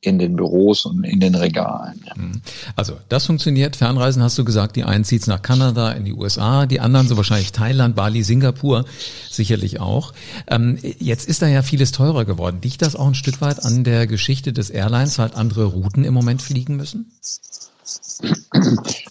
in 0.00 0.18
den 0.18 0.36
Büros 0.36 0.84
und 0.84 1.04
in 1.04 1.20
den 1.20 1.34
Regalen. 1.34 2.04
Mhm. 2.16 2.42
Also 2.74 2.94
das 3.08 3.26
funktioniert. 3.26 3.76
Fernreisen 3.76 4.22
hast 4.22 4.38
du 4.38 4.44
gesagt, 4.44 4.76
die 4.76 4.84
einen 4.84 5.04
zieht's 5.04 5.26
nach 5.26 5.42
Kanada, 5.42 5.92
in 5.92 6.04
die 6.04 6.12
USA, 6.12 6.66
die 6.66 6.80
anderen 6.80 7.08
so 7.08 7.16
wahrscheinlich 7.16 7.52
Thailand, 7.52 7.96
Bali, 7.96 8.22
Singapur, 8.22 8.84
sicherlich 9.30 9.80
auch. 9.80 10.12
Ähm, 10.48 10.78
jetzt 10.98 11.28
ist 11.28 11.42
da 11.42 11.46
ja 11.46 11.62
vieles 11.62 11.92
teurer 11.92 12.24
geworden. 12.24 12.60
Liegt 12.62 12.82
das 12.82 12.96
auch 12.96 13.06
ein 13.06 13.14
Stück 13.14 13.40
weit 13.40 13.64
an 13.64 13.84
der 13.84 14.06
Geschichte 14.06 14.52
des 14.52 14.70
Airlines, 14.70 15.18
halt 15.18 15.34
andere 15.34 15.64
Routen 15.64 16.04
im 16.04 16.14
Moment 16.14 16.42
fliegen 16.42 16.76
müssen? 16.76 17.12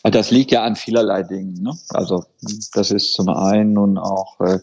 Das 0.03 0.31
liegt 0.31 0.51
ja 0.51 0.63
an 0.63 0.75
vielerlei 0.75 1.23
Dingen. 1.23 1.61
Ne? 1.61 1.77
Also 1.89 2.25
das 2.73 2.91
ist 2.91 3.13
zum 3.13 3.29
einen 3.29 3.73
nun 3.73 3.97
auch 3.97 4.39
äh, 4.41 4.59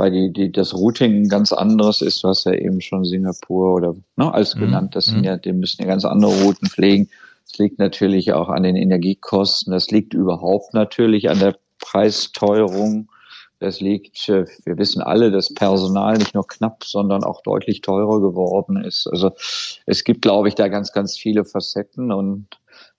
weil 0.00 0.10
die, 0.10 0.32
die, 0.32 0.50
das 0.50 0.72
Routing 0.72 1.28
ganz 1.28 1.52
anderes 1.52 2.00
ist. 2.00 2.24
Du 2.24 2.28
hast 2.28 2.46
ja 2.46 2.54
eben 2.54 2.80
schon 2.80 3.04
Singapur 3.04 3.74
oder 3.74 3.94
ne, 4.16 4.32
als 4.32 4.54
mhm. 4.54 4.60
genannt, 4.60 4.96
das 4.96 5.04
sind 5.04 5.18
mhm. 5.18 5.24
ja, 5.24 5.36
die 5.36 5.52
müssen 5.52 5.82
ja 5.82 5.88
ganz 5.88 6.06
andere 6.06 6.32
Routen 6.42 6.70
pflegen. 6.70 7.10
Es 7.46 7.58
liegt 7.58 7.78
natürlich 7.78 8.32
auch 8.32 8.48
an 8.48 8.62
den 8.62 8.76
Energiekosten. 8.76 9.74
Das 9.74 9.90
liegt 9.90 10.14
überhaupt 10.14 10.72
natürlich 10.72 11.28
an 11.28 11.38
der 11.38 11.54
Preisteuerung. 11.80 13.10
Das 13.58 13.82
liegt, 13.82 14.26
äh, 14.30 14.46
wir 14.64 14.78
wissen 14.78 15.02
alle, 15.02 15.30
dass 15.30 15.52
Personal 15.52 16.16
nicht 16.16 16.34
nur 16.34 16.46
knapp, 16.46 16.82
sondern 16.84 17.22
auch 17.22 17.42
deutlich 17.42 17.82
teurer 17.82 18.22
geworden 18.22 18.82
ist. 18.82 19.06
Also 19.06 19.32
es 19.84 20.02
gibt, 20.04 20.22
glaube 20.22 20.48
ich, 20.48 20.54
da 20.54 20.68
ganz, 20.68 20.92
ganz 20.92 21.18
viele 21.18 21.44
Facetten 21.44 22.10
und 22.10 22.46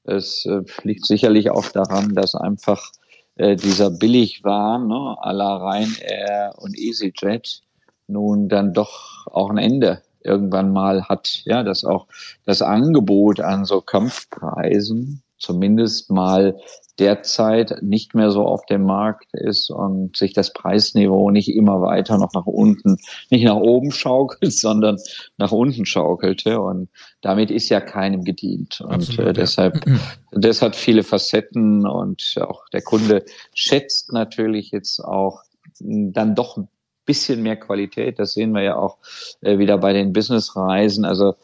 es 0.04 0.46
äh, 0.46 0.62
liegt 0.84 1.08
sicherlich 1.08 1.50
auch 1.50 1.66
daran, 1.70 2.14
dass 2.14 2.36
einfach 2.36 2.92
äh, 3.36 3.56
dieser 3.56 3.90
Billigwahn 3.90 4.88
ne, 4.88 5.18
à 5.22 5.32
la 5.34 5.58
Ryanair 5.58 6.54
und 6.58 6.78
EasyJet 6.78 7.62
nun 8.08 8.50
dann 8.50 8.74
doch 8.74 9.28
auch 9.28 9.50
ein 9.50 9.58
Ende 9.58 10.02
irgendwann 10.24 10.72
mal 10.72 11.06
hat, 11.06 11.42
ja, 11.46 11.64
dass 11.64 11.84
auch 11.84 12.08
das 12.46 12.62
Angebot 12.62 13.40
an 13.40 13.66
so 13.66 13.82
Kampfpreisen 13.82 15.24
zumindest 15.42 16.10
mal 16.10 16.56
derzeit 17.00 17.82
nicht 17.82 18.14
mehr 18.14 18.30
so 18.30 18.46
auf 18.46 18.66
dem 18.68 18.84
Markt 18.84 19.34
ist 19.34 19.72
und 19.72 20.16
sich 20.16 20.34
das 20.34 20.54
Preisniveau 20.54 21.32
nicht 21.32 21.50
immer 21.50 21.82
weiter 21.82 22.18
noch 22.18 22.34
nach 22.34 22.46
unten, 22.46 22.98
nicht 23.30 23.44
nach 23.44 23.56
oben 23.56 23.92
schaukelt, 23.92 24.54
sondern 24.54 24.98
nach 25.38 25.52
unten 25.52 25.86
schaukelte. 25.86 26.62
Und 26.62 26.90
damit 27.22 27.50
ist 27.50 27.70
ja 27.70 27.82
keinem 27.82 28.24
gedient. 28.24 28.82
Und 28.82 28.94
Absolut, 28.94 29.30
äh, 29.30 29.34
deshalb, 29.34 29.88
ja. 29.88 29.96
das 30.32 30.62
hat 30.62 30.76
viele 30.76 31.04
Facetten 31.04 31.88
und 31.88 32.36
auch 32.40 32.70
der 32.70 32.84
Kunde 32.84 33.26
schätzt 33.54 34.14
natürlich 34.14 34.72
jetzt 34.72 35.04
auch 35.04 35.42
dann 35.80 36.36
doch 36.36 36.58
ein 36.58 36.68
bisschen 37.06 37.42
mehr 37.42 37.56
Qualität. 37.56 38.20
Das 38.20 38.34
sehen 38.34 38.52
wir 38.52 38.62
ja 38.62 38.76
auch 38.76 38.98
äh, 39.42 39.58
wieder 39.58 39.80
bei 39.80 39.94
den 39.94 40.14
Businessreisen. 40.14 41.04
Also 41.04 41.36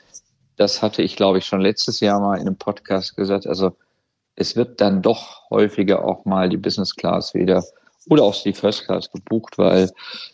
das 0.56 0.82
hatte 0.82 1.02
ich, 1.02 1.16
glaube 1.16 1.40
ich, 1.40 1.46
schon 1.46 1.62
letztes 1.62 2.00
Jahr 2.00 2.20
mal 2.20 2.36
in 2.36 2.48
einem 2.48 2.58
Podcast 2.58 3.16
gesagt. 3.16 3.48
Also 3.48 3.74
es 4.38 4.56
wird 4.56 4.80
dann 4.80 5.02
doch 5.02 5.50
häufiger 5.50 6.06
auch 6.06 6.24
mal 6.24 6.48
die 6.48 6.58
Business 6.58 6.96
Class 6.96 7.34
wieder 7.34 7.64
oder 8.10 8.24
auch 8.24 8.42
die 8.42 8.54
First 8.54 8.86
Class 8.86 9.12
gebucht, 9.12 9.58
weil 9.58 9.90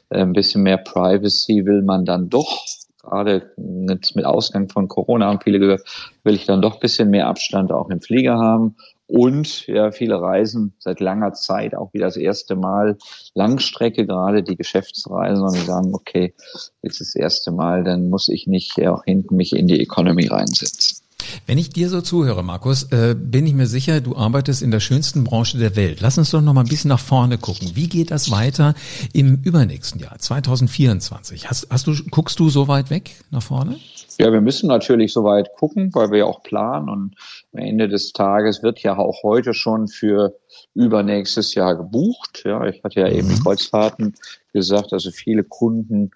äh, 0.10 0.20
ein 0.20 0.34
bisschen 0.34 0.62
mehr 0.62 0.78
Privacy 0.78 1.66
will 1.66 1.82
man 1.82 2.06
dann 2.06 2.30
doch. 2.30 2.66
Gerade 3.02 3.52
jetzt 3.90 4.16
mit 4.16 4.26
Ausgang 4.26 4.70
von 4.70 4.88
Corona 4.88 5.26
haben 5.28 5.42
viele 5.42 5.60
gesagt, 5.60 6.14
will 6.24 6.36
ich 6.36 6.46
dann 6.46 6.62
doch 6.62 6.76
ein 6.76 6.80
bisschen 6.80 7.10
mehr 7.10 7.28
Abstand 7.28 7.72
auch 7.72 7.90
im 7.90 8.02
Flieger 8.02 8.38
haben. 8.38 8.76
Und 9.08 9.68
ja, 9.68 9.92
viele 9.92 10.22
reisen 10.22 10.74
seit 10.80 11.00
langer 11.00 11.34
Zeit 11.34 11.76
auch 11.76 11.94
wieder 11.94 12.06
das 12.06 12.16
erste 12.16 12.56
Mal 12.56 12.98
Langstrecke, 13.34 14.06
gerade 14.06 14.44
die 14.44 14.56
Geschäftsreisen, 14.56 15.44
und 15.44 15.56
die 15.56 15.66
sagen, 15.66 15.94
okay, 15.94 16.34
jetzt 16.82 17.02
das 17.02 17.14
erste 17.16 17.52
Mal, 17.52 17.84
dann 17.84 18.10
muss 18.10 18.30
ich 18.30 18.48
nicht 18.48 18.80
auch 18.88 19.04
hinten 19.04 19.36
mich 19.36 19.54
in 19.54 19.68
die 19.68 19.82
Economy 19.82 20.28
reinsetzen. 20.28 21.03
Wenn 21.46 21.58
ich 21.58 21.70
dir 21.70 21.90
so 21.90 22.02
zuhöre, 22.02 22.44
Markus, 22.44 22.92
äh, 22.92 23.16
bin 23.18 23.46
ich 23.46 23.54
mir 23.54 23.68
sicher, 23.68 24.02
du 24.02 24.16
arbeitest 24.16 24.62
in 24.62 24.72
der 24.72 24.80
schönsten 24.80 25.24
Branche 25.24 25.58
der 25.58 25.76
Welt. 25.76 26.02
Lass 26.02 26.18
uns 26.18 26.32
doch 26.32 26.42
noch 26.42 26.54
mal 26.54 26.62
ein 26.62 26.68
bisschen 26.68 26.90
nach 26.90 27.00
vorne 27.00 27.38
gucken. 27.38 27.72
Wie 27.76 27.88
geht 27.88 28.12
das 28.12 28.32
weiter 28.32 28.74
im 29.14 29.42
übernächsten 29.44 30.02
Jahr, 30.02 30.18
2024? 30.18 31.50
Hast, 31.50 31.68
hast 31.70 31.88
du, 31.88 31.96
guckst 32.12 32.40
du 32.40 32.50
so 32.50 32.68
weit 32.68 32.90
weg 32.90 33.12
nach 33.32 33.44
vorne? 33.44 33.78
Ja, 34.20 34.32
wir 34.32 34.42
müssen 34.42 34.68
natürlich 34.68 35.12
so 35.12 35.24
weit 35.24 35.54
gucken, 35.56 35.90
weil 35.94 36.12
wir 36.12 36.20
ja 36.20 36.26
auch 36.26 36.44
planen 36.44 36.90
und 36.90 37.16
am 37.54 37.60
Ende 37.60 37.88
des 37.88 38.14
Tages 38.14 38.62
wird 38.62 38.80
ja 38.80 38.98
auch 38.98 39.24
heute 39.24 39.54
schon 39.54 39.88
für 39.88 40.36
übernächstes 40.76 41.56
Jahr 41.56 41.76
gebucht. 41.76 42.44
Ja, 42.46 42.66
ich 42.66 42.84
hatte 42.84 43.00
ja 43.00 43.08
eben 43.08 43.30
die 43.30 43.36
mhm. 43.36 43.44
Kreuzfahrten 43.44 44.16
gesagt, 44.54 44.94
also 44.94 45.10
viele 45.10 45.44
Kunden 45.44 46.12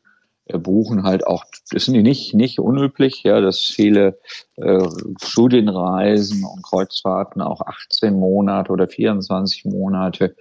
buchen 0.54 1.04
halt 1.04 1.28
auch, 1.28 1.46
das 1.72 1.86
sind 1.86 1.94
die 1.94 2.04
nicht, 2.04 2.34
nicht 2.34 2.60
unüblich, 2.60 3.24
ja, 3.24 3.42
dass 3.42 3.60
viele 3.60 4.20
äh, 4.56 4.88
Studienreisen 5.22 6.44
und 6.46 6.64
Kreuzfahrten 6.64 7.42
auch 7.42 7.62
18 7.62 8.18
Monate 8.18 8.72
oder 8.72 8.88
24 8.88 9.66
Monate 9.66 10.36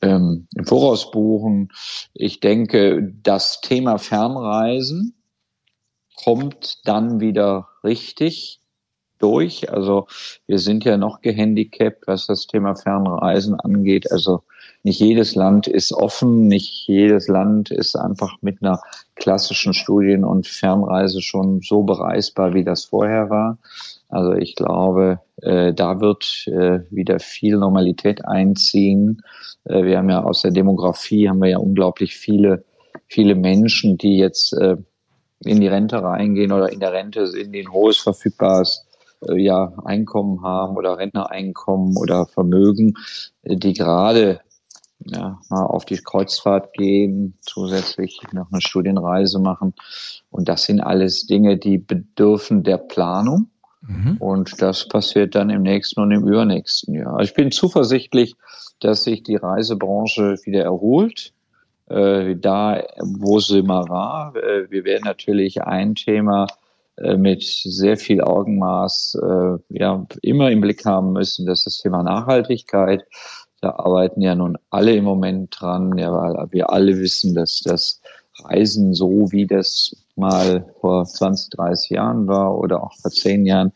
ähm, 0.00 0.46
im 0.54 0.64
Voraus 0.64 1.10
buchen. 1.10 1.70
Ich 2.14 2.40
denke, 2.40 3.12
das 3.22 3.60
Thema 3.60 3.98
Fernreisen 3.98 5.14
kommt 6.16 6.86
dann 6.86 7.20
wieder 7.20 7.68
richtig 7.84 8.60
durch. 9.18 9.70
Also 9.72 10.06
wir 10.46 10.58
sind 10.58 10.84
ja 10.84 10.96
noch 10.96 11.20
gehandicapt, 11.20 12.06
was 12.06 12.26
das 12.26 12.46
Thema 12.46 12.74
Fernreisen 12.74 13.58
angeht. 13.58 14.10
Also 14.10 14.42
nicht 14.84 15.00
jedes 15.00 15.34
Land 15.34 15.68
ist 15.68 15.92
offen, 15.92 16.48
nicht 16.48 16.88
jedes 16.88 17.28
Land 17.28 17.70
ist 17.70 17.96
einfach 17.96 18.36
mit 18.40 18.62
einer 18.62 18.80
klassischen 19.14 19.74
Studien- 19.74 20.24
und 20.24 20.46
Fernreise 20.46 21.22
schon 21.22 21.60
so 21.62 21.82
bereisbar, 21.82 22.54
wie 22.54 22.64
das 22.64 22.86
vorher 22.86 23.30
war. 23.30 23.58
Also 24.08 24.32
ich 24.32 24.56
glaube, 24.56 25.20
äh, 25.40 25.72
da 25.72 26.00
wird 26.00 26.46
äh, 26.48 26.80
wieder 26.90 27.20
viel 27.20 27.56
Normalität 27.56 28.24
einziehen. 28.26 29.22
Äh, 29.64 29.84
wir 29.84 29.98
haben 29.98 30.10
ja 30.10 30.22
aus 30.22 30.42
der 30.42 30.50
Demografie 30.50 31.28
haben 31.28 31.40
wir 31.40 31.50
ja 31.50 31.58
unglaublich 31.58 32.16
viele, 32.16 32.64
viele 33.06 33.34
Menschen, 33.36 33.96
die 33.98 34.18
jetzt 34.18 34.52
äh, 34.52 34.76
in 35.44 35.60
die 35.60 35.68
Rente 35.68 36.02
reingehen 36.02 36.52
oder 36.52 36.72
in 36.72 36.80
der 36.80 36.92
Rente 36.92 37.26
sind, 37.26 37.52
die 37.52 37.60
ein 37.60 37.72
hohes 37.72 37.98
verfügbares 37.98 38.84
äh, 39.28 39.40
ja, 39.40 39.72
Einkommen 39.84 40.42
haben 40.42 40.76
oder 40.76 40.98
Rentnereinkommen 40.98 41.96
oder 41.96 42.26
Vermögen, 42.26 42.94
äh, 43.42 43.56
die 43.56 43.72
gerade 43.72 44.40
ja, 45.06 45.40
mal 45.50 45.64
auf 45.64 45.84
die 45.84 45.98
Kreuzfahrt 45.98 46.72
gehen, 46.74 47.34
zusätzlich 47.40 48.20
noch 48.32 48.50
eine 48.50 48.60
Studienreise 48.60 49.38
machen. 49.38 49.74
Und 50.30 50.48
das 50.48 50.64
sind 50.64 50.80
alles 50.80 51.26
Dinge, 51.26 51.56
die 51.56 51.78
bedürfen 51.78 52.62
der 52.62 52.78
Planung. 52.78 53.48
Mhm. 53.82 54.16
Und 54.18 54.62
das 54.62 54.86
passiert 54.88 55.34
dann 55.34 55.50
im 55.50 55.62
nächsten 55.62 56.00
und 56.00 56.12
im 56.12 56.26
übernächsten 56.26 56.94
Jahr. 56.94 57.14
Also 57.16 57.30
ich 57.30 57.34
bin 57.34 57.50
zuversichtlich, 57.50 58.34
dass 58.80 59.04
sich 59.04 59.22
die 59.22 59.36
Reisebranche 59.36 60.38
wieder 60.44 60.62
erholt. 60.62 61.32
äh, 61.92 62.36
da, 62.36 62.82
wo 63.00 63.38
sind 63.38 63.66
wir 63.66 63.88
war. 63.88 64.34
Äh, 64.36 64.70
wir 64.70 64.84
werden 64.84 65.02
natürlich 65.04 65.62
ein 65.62 65.94
Thema 65.94 66.46
äh, 66.96 67.16
mit 67.16 67.42
sehr 67.42 67.96
viel 67.96 68.22
Augenmaß 68.22 69.18
äh, 69.22 69.58
ja, 69.78 70.06
immer 70.22 70.50
im 70.50 70.60
Blick 70.60 70.84
haben 70.84 71.12
müssen, 71.12 71.46
das 71.46 71.60
ist 71.60 71.66
das 71.66 71.78
Thema 71.78 72.02
Nachhaltigkeit. 72.02 73.04
Da 73.62 73.70
arbeiten 73.76 74.20
ja 74.20 74.34
nun 74.34 74.58
alle 74.70 74.94
im 74.96 75.04
Moment 75.04 75.56
dran, 75.58 75.96
ja, 75.96 76.12
weil 76.12 76.48
wir 76.50 76.70
alle 76.70 76.98
wissen, 76.98 77.34
dass 77.34 77.60
das 77.60 78.00
Reisen 78.40 78.92
so, 78.92 79.30
wie 79.30 79.46
das 79.46 79.96
mal 80.16 80.66
vor 80.80 81.04
20, 81.04 81.50
30 81.50 81.90
Jahren 81.90 82.26
war 82.26 82.58
oder 82.58 82.82
auch 82.82 82.94
vor 82.96 83.12
zehn 83.12 83.46
Jahren, 83.46 83.72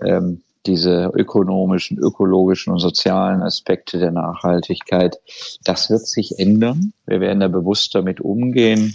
ähm, 0.00 0.42
diese 0.66 1.10
ökonomischen, 1.14 1.98
ökologischen 1.98 2.72
und 2.72 2.78
sozialen 2.78 3.42
Aspekte 3.42 3.98
der 3.98 4.12
Nachhaltigkeit, 4.12 5.18
das 5.64 5.90
wird 5.90 6.06
sich 6.06 6.38
ändern. 6.38 6.92
Wir 7.04 7.20
werden 7.20 7.40
da 7.40 7.48
bewusst 7.48 7.92
damit 7.94 8.20
umgehen. 8.20 8.94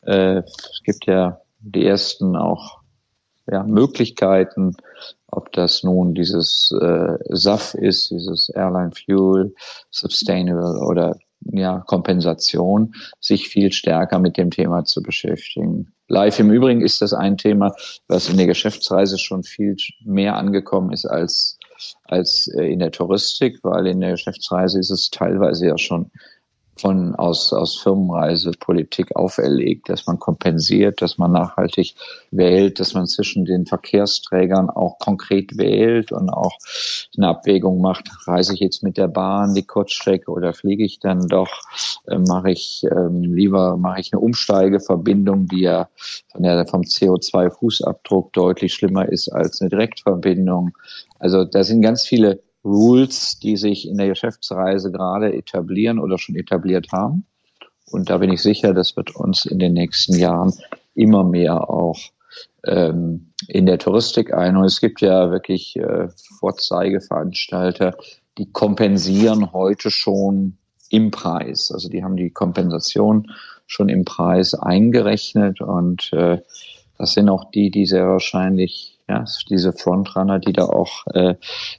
Äh, 0.00 0.38
es 0.38 0.80
gibt 0.82 1.04
ja 1.06 1.40
die 1.60 1.84
ersten 1.84 2.36
auch 2.36 2.78
ja, 3.46 3.62
Möglichkeiten, 3.62 4.76
ob 5.36 5.52
das 5.52 5.82
nun 5.82 6.14
dieses 6.14 6.72
äh, 6.80 7.18
SAF 7.30 7.74
ist, 7.74 8.10
dieses 8.10 8.48
Airline 8.48 8.92
Fuel, 8.92 9.54
Sustainable 9.90 10.80
oder 10.86 11.16
ja, 11.52 11.80
Kompensation, 11.80 12.94
sich 13.20 13.48
viel 13.48 13.72
stärker 13.72 14.18
mit 14.18 14.36
dem 14.36 14.50
Thema 14.50 14.84
zu 14.84 15.02
beschäftigen. 15.02 15.92
Live 16.08 16.38
im 16.38 16.50
Übrigen 16.50 16.82
ist 16.82 17.02
das 17.02 17.12
ein 17.12 17.36
Thema, 17.36 17.74
was 18.08 18.28
in 18.28 18.36
der 18.36 18.46
Geschäftsreise 18.46 19.18
schon 19.18 19.42
viel 19.42 19.76
mehr 20.04 20.36
angekommen 20.36 20.92
ist 20.92 21.06
als, 21.06 21.58
als 22.04 22.48
äh, 22.56 22.72
in 22.72 22.78
der 22.78 22.92
Touristik, 22.92 23.58
weil 23.62 23.86
in 23.86 24.00
der 24.00 24.12
Geschäftsreise 24.12 24.78
ist 24.78 24.90
es 24.90 25.10
teilweise 25.10 25.66
ja 25.66 25.78
schon 25.78 26.10
von 26.76 27.14
aus, 27.14 27.52
aus 27.52 27.78
Firmenreisepolitik 27.78 29.14
auferlegt, 29.16 29.88
dass 29.88 30.06
man 30.06 30.18
kompensiert, 30.18 31.00
dass 31.02 31.18
man 31.18 31.32
nachhaltig 31.32 31.94
wählt, 32.30 32.80
dass 32.80 32.94
man 32.94 33.06
zwischen 33.06 33.44
den 33.44 33.66
Verkehrsträgern 33.66 34.70
auch 34.70 34.98
konkret 34.98 35.56
wählt 35.56 36.12
und 36.12 36.30
auch 36.30 36.58
eine 37.16 37.28
Abwägung 37.28 37.80
macht, 37.80 38.08
reise 38.26 38.54
ich 38.54 38.60
jetzt 38.60 38.82
mit 38.82 38.96
der 38.96 39.08
Bahn 39.08 39.54
die 39.54 39.66
Kurzstrecke 39.66 40.30
oder 40.30 40.52
fliege 40.52 40.84
ich 40.84 40.98
dann 40.98 41.28
doch, 41.28 41.50
äh, 42.06 42.18
mache 42.18 42.50
ich 42.50 42.84
ähm, 42.90 43.34
lieber, 43.34 43.76
mache 43.76 44.00
ich 44.00 44.12
eine 44.12 44.20
Umsteigeverbindung, 44.20 45.46
die 45.46 45.62
ja 45.62 45.88
von 46.32 46.42
der, 46.42 46.66
vom 46.66 46.82
CO2-Fußabdruck 46.82 48.32
deutlich 48.32 48.74
schlimmer 48.74 49.08
ist 49.08 49.28
als 49.28 49.60
eine 49.60 49.70
Direktverbindung. 49.70 50.76
Also 51.18 51.44
da 51.44 51.62
sind 51.62 51.82
ganz 51.82 52.06
viele 52.06 52.42
Rules, 52.64 53.38
die 53.38 53.56
sich 53.56 53.86
in 53.86 53.98
der 53.98 54.08
Geschäftsreise 54.08 54.90
gerade 54.90 55.34
etablieren 55.34 55.98
oder 55.98 56.18
schon 56.18 56.36
etabliert 56.36 56.92
haben. 56.92 57.26
Und 57.90 58.10
da 58.10 58.18
bin 58.18 58.32
ich 58.32 58.42
sicher, 58.42 58.72
das 58.72 58.96
wird 58.96 59.14
uns 59.14 59.44
in 59.44 59.58
den 59.58 59.74
nächsten 59.74 60.14
Jahren 60.14 60.52
immer 60.94 61.24
mehr 61.24 61.68
auch 61.68 61.98
ähm, 62.64 63.32
in 63.48 63.66
der 63.66 63.78
Touristik 63.78 64.32
ein. 64.32 64.56
Und 64.56 64.64
es 64.64 64.80
gibt 64.80 65.00
ja 65.00 65.30
wirklich 65.30 65.76
äh, 65.76 66.08
Vorzeigeveranstalter, 66.38 67.96
die 68.38 68.50
kompensieren 68.50 69.52
heute 69.52 69.90
schon 69.90 70.56
im 70.90 71.10
Preis. 71.10 71.70
Also 71.72 71.88
die 71.88 72.02
haben 72.02 72.16
die 72.16 72.30
Kompensation 72.30 73.30
schon 73.66 73.88
im 73.88 74.04
Preis 74.04 74.54
eingerechnet 74.54 75.60
und 75.60 76.12
äh, 76.12 76.38
das 76.98 77.12
sind 77.12 77.28
auch 77.28 77.50
die, 77.50 77.70
die 77.70 77.86
sehr 77.86 78.06
wahrscheinlich 78.06 78.93
ja, 79.08 79.24
diese 79.50 79.72
Frontrunner, 79.72 80.38
die 80.38 80.52
da 80.52 80.64
auch 80.64 81.06
äh, 81.12 81.34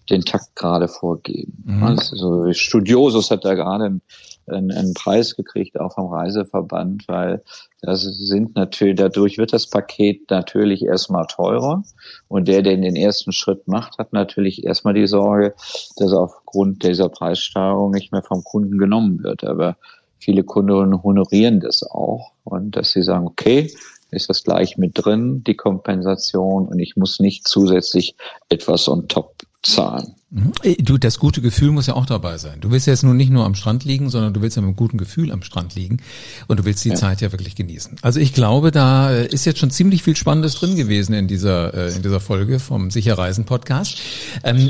den 0.09 0.21
Takt 0.21 0.55
gerade 0.55 0.87
vorgeben. 0.87 1.63
Mhm. 1.65 1.83
Also 1.83 2.53
Studiosus 2.53 3.31
hat 3.31 3.43
da 3.45 3.55
gerade 3.55 3.85
einen, 3.85 4.01
einen, 4.47 4.71
einen 4.71 4.93
Preis 4.93 5.35
gekriegt, 5.35 5.79
auch 5.79 5.95
vom 5.95 6.11
Reiseverband, 6.11 7.07
weil 7.07 7.43
das 7.81 8.01
sind 8.01 8.55
natürlich, 8.55 8.97
dadurch 8.97 9.39
wird 9.39 9.53
das 9.53 9.67
Paket 9.67 10.29
natürlich 10.29 10.85
erstmal 10.85 11.25
teurer. 11.25 11.83
Und 12.27 12.47
der, 12.47 12.61
der 12.61 12.77
den 12.77 12.95
ersten 12.95 13.31
Schritt 13.31 13.67
macht, 13.67 13.97
hat 13.97 14.13
natürlich 14.13 14.63
erstmal 14.63 14.93
die 14.93 15.07
Sorge, 15.07 15.55
dass 15.97 16.11
er 16.11 16.21
aufgrund 16.21 16.83
dieser 16.83 17.09
Preissteigerung 17.09 17.91
nicht 17.91 18.11
mehr 18.11 18.23
vom 18.23 18.43
Kunden 18.43 18.77
genommen 18.77 19.23
wird. 19.23 19.43
Aber 19.43 19.77
viele 20.19 20.43
Kunden 20.43 21.01
honorieren 21.01 21.59
das 21.59 21.83
auch 21.83 22.31
und 22.43 22.75
dass 22.75 22.91
sie 22.91 23.01
sagen, 23.01 23.27
okay, 23.27 23.71
ist 24.11 24.29
das 24.29 24.43
gleich 24.43 24.77
mit 24.77 24.91
drin, 24.95 25.43
die 25.43 25.55
Kompensation, 25.55 26.67
und 26.67 26.79
ich 26.79 26.95
muss 26.95 27.19
nicht 27.19 27.47
zusätzlich 27.47 28.15
etwas 28.49 28.87
on 28.87 29.07
top 29.07 29.34
zahlen. 29.65 30.15
Mhm. 30.31 30.51
Du, 30.79 30.97
das 30.97 31.17
gute 31.17 31.41
Gefühl 31.41 31.71
muss 31.71 31.87
ja 31.87 31.95
auch 31.95 32.05
dabei 32.05 32.37
sein. 32.37 32.59
Du 32.59 32.69
willst 32.69 32.87
jetzt 32.87 33.03
nun 33.03 33.15
nicht 33.15 33.29
nur 33.29 33.45
am 33.45 33.55
Strand 33.55 33.85
liegen, 33.85 34.09
sondern 34.09 34.33
du 34.33 34.41
willst 34.41 34.57
ja 34.57 34.61
mit 34.61 34.69
einem 34.69 34.75
guten 34.75 34.97
Gefühl 34.97 35.31
am 35.31 35.43
Strand 35.43 35.75
liegen 35.75 36.01
und 36.47 36.59
du 36.59 36.65
willst 36.65 36.83
die 36.83 36.89
ja. 36.89 36.95
Zeit 36.95 37.21
ja 37.21 37.31
wirklich 37.31 37.55
genießen. 37.55 37.97
Also 38.01 38.19
ich 38.19 38.33
glaube, 38.33 38.71
da 38.71 39.11
äh, 39.11 39.27
ist 39.27 39.45
jetzt 39.45 39.59
schon 39.59 39.71
ziemlich 39.71 40.03
viel 40.03 40.15
Spannendes 40.15 40.55
drin 40.55 40.75
gewesen 40.75 41.13
in 41.13 41.27
dieser 41.27 41.73
äh, 41.73 41.95
in 41.95 42.01
dieser 42.01 42.19
Folge 42.19 42.59
vom 42.59 42.91
Sicherreisen 42.91 43.45
Podcast. 43.45 43.97
Ähm, 44.43 44.69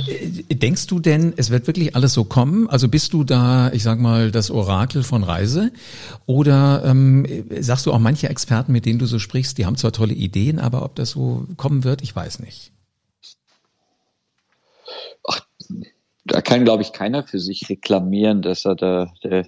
äh, 0.50 0.56
denkst 0.56 0.88
du 0.88 1.00
denn, 1.00 1.34
es 1.36 1.50
wird 1.50 1.68
wirklich 1.68 1.96
alles 1.96 2.14
so 2.14 2.26
kommen? 2.26 2.70
Also 2.70 2.88
bist 2.88 3.14
du 3.14 3.24
da, 3.24 3.72
ich 3.72 3.84
sag 3.84 4.00
mal, 4.00 4.32
das 4.32 4.52
Orakel 4.52 5.04
von 5.04 5.24
Reise? 5.24 5.72
Oder 6.26 6.84
ähm, 6.86 7.26
sagst 7.60 7.86
du 7.86 7.94
auch 7.94 8.00
manche 8.00 8.30
Experten, 8.30 8.72
mit 8.72 8.86
denen 8.86 9.00
du 9.00 9.08
so 9.08 9.20
sprichst, 9.20 9.58
die 9.58 9.66
haben 9.66 9.78
zwar 9.78 9.92
tolle 9.92 10.14
Ideen, 10.14 10.60
aber 10.60 10.84
ob 10.84 10.96
das 10.96 11.12
so 11.12 11.48
kommen 11.58 11.84
wird, 11.84 12.02
ich 12.02 12.16
weiß 12.16 12.40
nicht 12.40 12.75
da 16.26 16.42
kann, 16.42 16.66
glaube 16.66 16.82
ich, 16.82 16.92
keiner 16.92 17.24
für 17.24 17.40
sich 17.40 17.70
reklamieren, 17.70 18.42
dass 18.42 18.66
er 18.66 18.76
da 18.76 19.14
der 19.24 19.46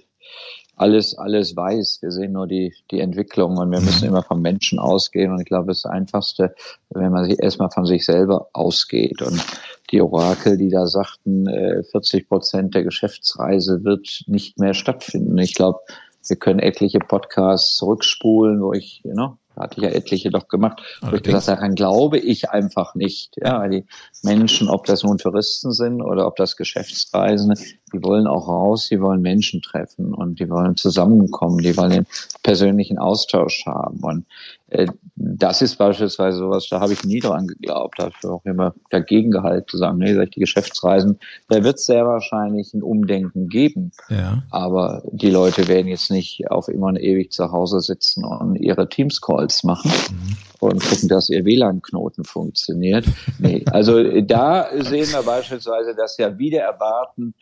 alles, 0.78 1.18
alles 1.18 1.56
weiß. 1.56 1.98
Wir 2.02 2.12
sehen 2.12 2.32
nur 2.32 2.46
die, 2.46 2.72
die 2.90 3.00
Entwicklung 3.00 3.56
und 3.56 3.70
wir 3.70 3.80
müssen 3.80 4.04
mhm. 4.04 4.10
immer 4.10 4.22
vom 4.22 4.40
Menschen 4.40 4.78
ausgehen. 4.78 5.32
Und 5.32 5.40
ich 5.40 5.46
glaube, 5.46 5.66
das 5.66 5.84
Einfachste, 5.84 6.54
wenn 6.90 7.10
man 7.12 7.24
sich 7.24 7.42
erstmal 7.42 7.70
von 7.70 7.84
sich 7.84 8.04
selber 8.04 8.48
ausgeht. 8.52 9.20
Und 9.22 9.44
die 9.90 10.00
Orakel, 10.00 10.56
die 10.56 10.68
da 10.68 10.86
sagten, 10.86 11.46
40 11.90 12.22
äh, 12.22 12.24
Prozent 12.26 12.74
der 12.74 12.84
Geschäftsreise 12.84 13.82
wird 13.82 14.24
nicht 14.26 14.58
mehr 14.58 14.74
stattfinden. 14.74 15.36
Ich 15.38 15.54
glaube, 15.54 15.80
wir 16.26 16.36
können 16.36 16.60
etliche 16.60 17.00
Podcasts 17.00 17.76
zurückspulen, 17.76 18.60
wo 18.62 18.72
ich, 18.72 19.00
you 19.02 19.12
know, 19.12 19.36
hatte 19.58 19.76
ich 19.78 19.82
ja 19.84 19.90
etliche 19.90 20.30
doch 20.30 20.48
gemacht, 20.48 20.82
wo 21.02 21.16
ich 21.16 21.22
gesagt 21.22 21.48
daran 21.48 21.74
glaube 21.74 22.18
ich 22.18 22.50
einfach 22.50 22.94
nicht. 22.94 23.36
Ja, 23.36 23.66
die 23.68 23.86
Menschen, 24.22 24.68
ob 24.68 24.86
das 24.86 25.02
nun 25.02 25.18
Touristen 25.18 25.72
sind 25.72 26.02
oder 26.02 26.26
ob 26.26 26.36
das 26.36 26.56
Geschäftsreisende, 26.56 27.60
die 27.92 28.02
wollen 28.02 28.26
auch 28.26 28.48
raus, 28.48 28.88
die 28.88 29.00
wollen 29.00 29.20
Menschen 29.20 29.62
treffen 29.62 30.14
und 30.14 30.40
die 30.40 30.48
wollen 30.48 30.76
zusammenkommen, 30.76 31.58
die 31.58 31.76
wollen 31.76 31.90
den 31.90 32.06
persönlichen 32.42 32.98
Austausch 32.98 33.64
haben. 33.66 34.00
Und 34.00 34.26
äh, 34.68 34.86
das 35.16 35.62
ist 35.62 35.76
beispielsweise 35.76 36.38
sowas, 36.38 36.68
da 36.68 36.80
habe 36.80 36.92
ich 36.92 37.04
nie 37.04 37.20
dran 37.20 37.46
geglaubt, 37.46 37.98
da 37.98 38.04
habe 38.04 38.14
ich 38.18 38.28
auch 38.28 38.44
immer 38.44 38.74
dagegen 38.90 39.30
gehalten, 39.30 39.68
zu 39.68 39.78
sagen, 39.78 39.98
nee, 39.98 40.14
die 40.26 40.40
Geschäftsreisen, 40.40 41.18
da 41.48 41.64
wird 41.64 41.76
es 41.76 41.86
sehr 41.86 42.06
wahrscheinlich 42.06 42.74
ein 42.74 42.82
Umdenken 42.82 43.48
geben. 43.48 43.92
Ja. 44.08 44.42
Aber 44.50 45.02
die 45.10 45.30
Leute 45.30 45.68
werden 45.68 45.88
jetzt 45.88 46.10
nicht 46.10 46.50
auf 46.50 46.68
immer 46.68 46.88
und 46.88 46.96
ewig 46.96 47.32
zu 47.32 47.50
Hause 47.50 47.80
sitzen 47.80 48.24
und 48.24 48.56
ihre 48.56 48.88
Teams-Calls 48.88 49.64
machen. 49.64 49.90
Mhm 49.90 50.36
und 50.60 50.82
gucken, 50.82 51.08
dass 51.08 51.30
ihr 51.30 51.44
WLAN-Knoten 51.44 52.24
funktioniert. 52.24 53.04
Nee, 53.38 53.64
also 53.70 54.20
da 54.22 54.68
sehen 54.76 55.10
wir 55.12 55.22
beispielsweise, 55.22 55.94
dass 55.94 56.18
ja 56.18 56.36
wieder 56.38 56.60
erwarten, 56.62 57.34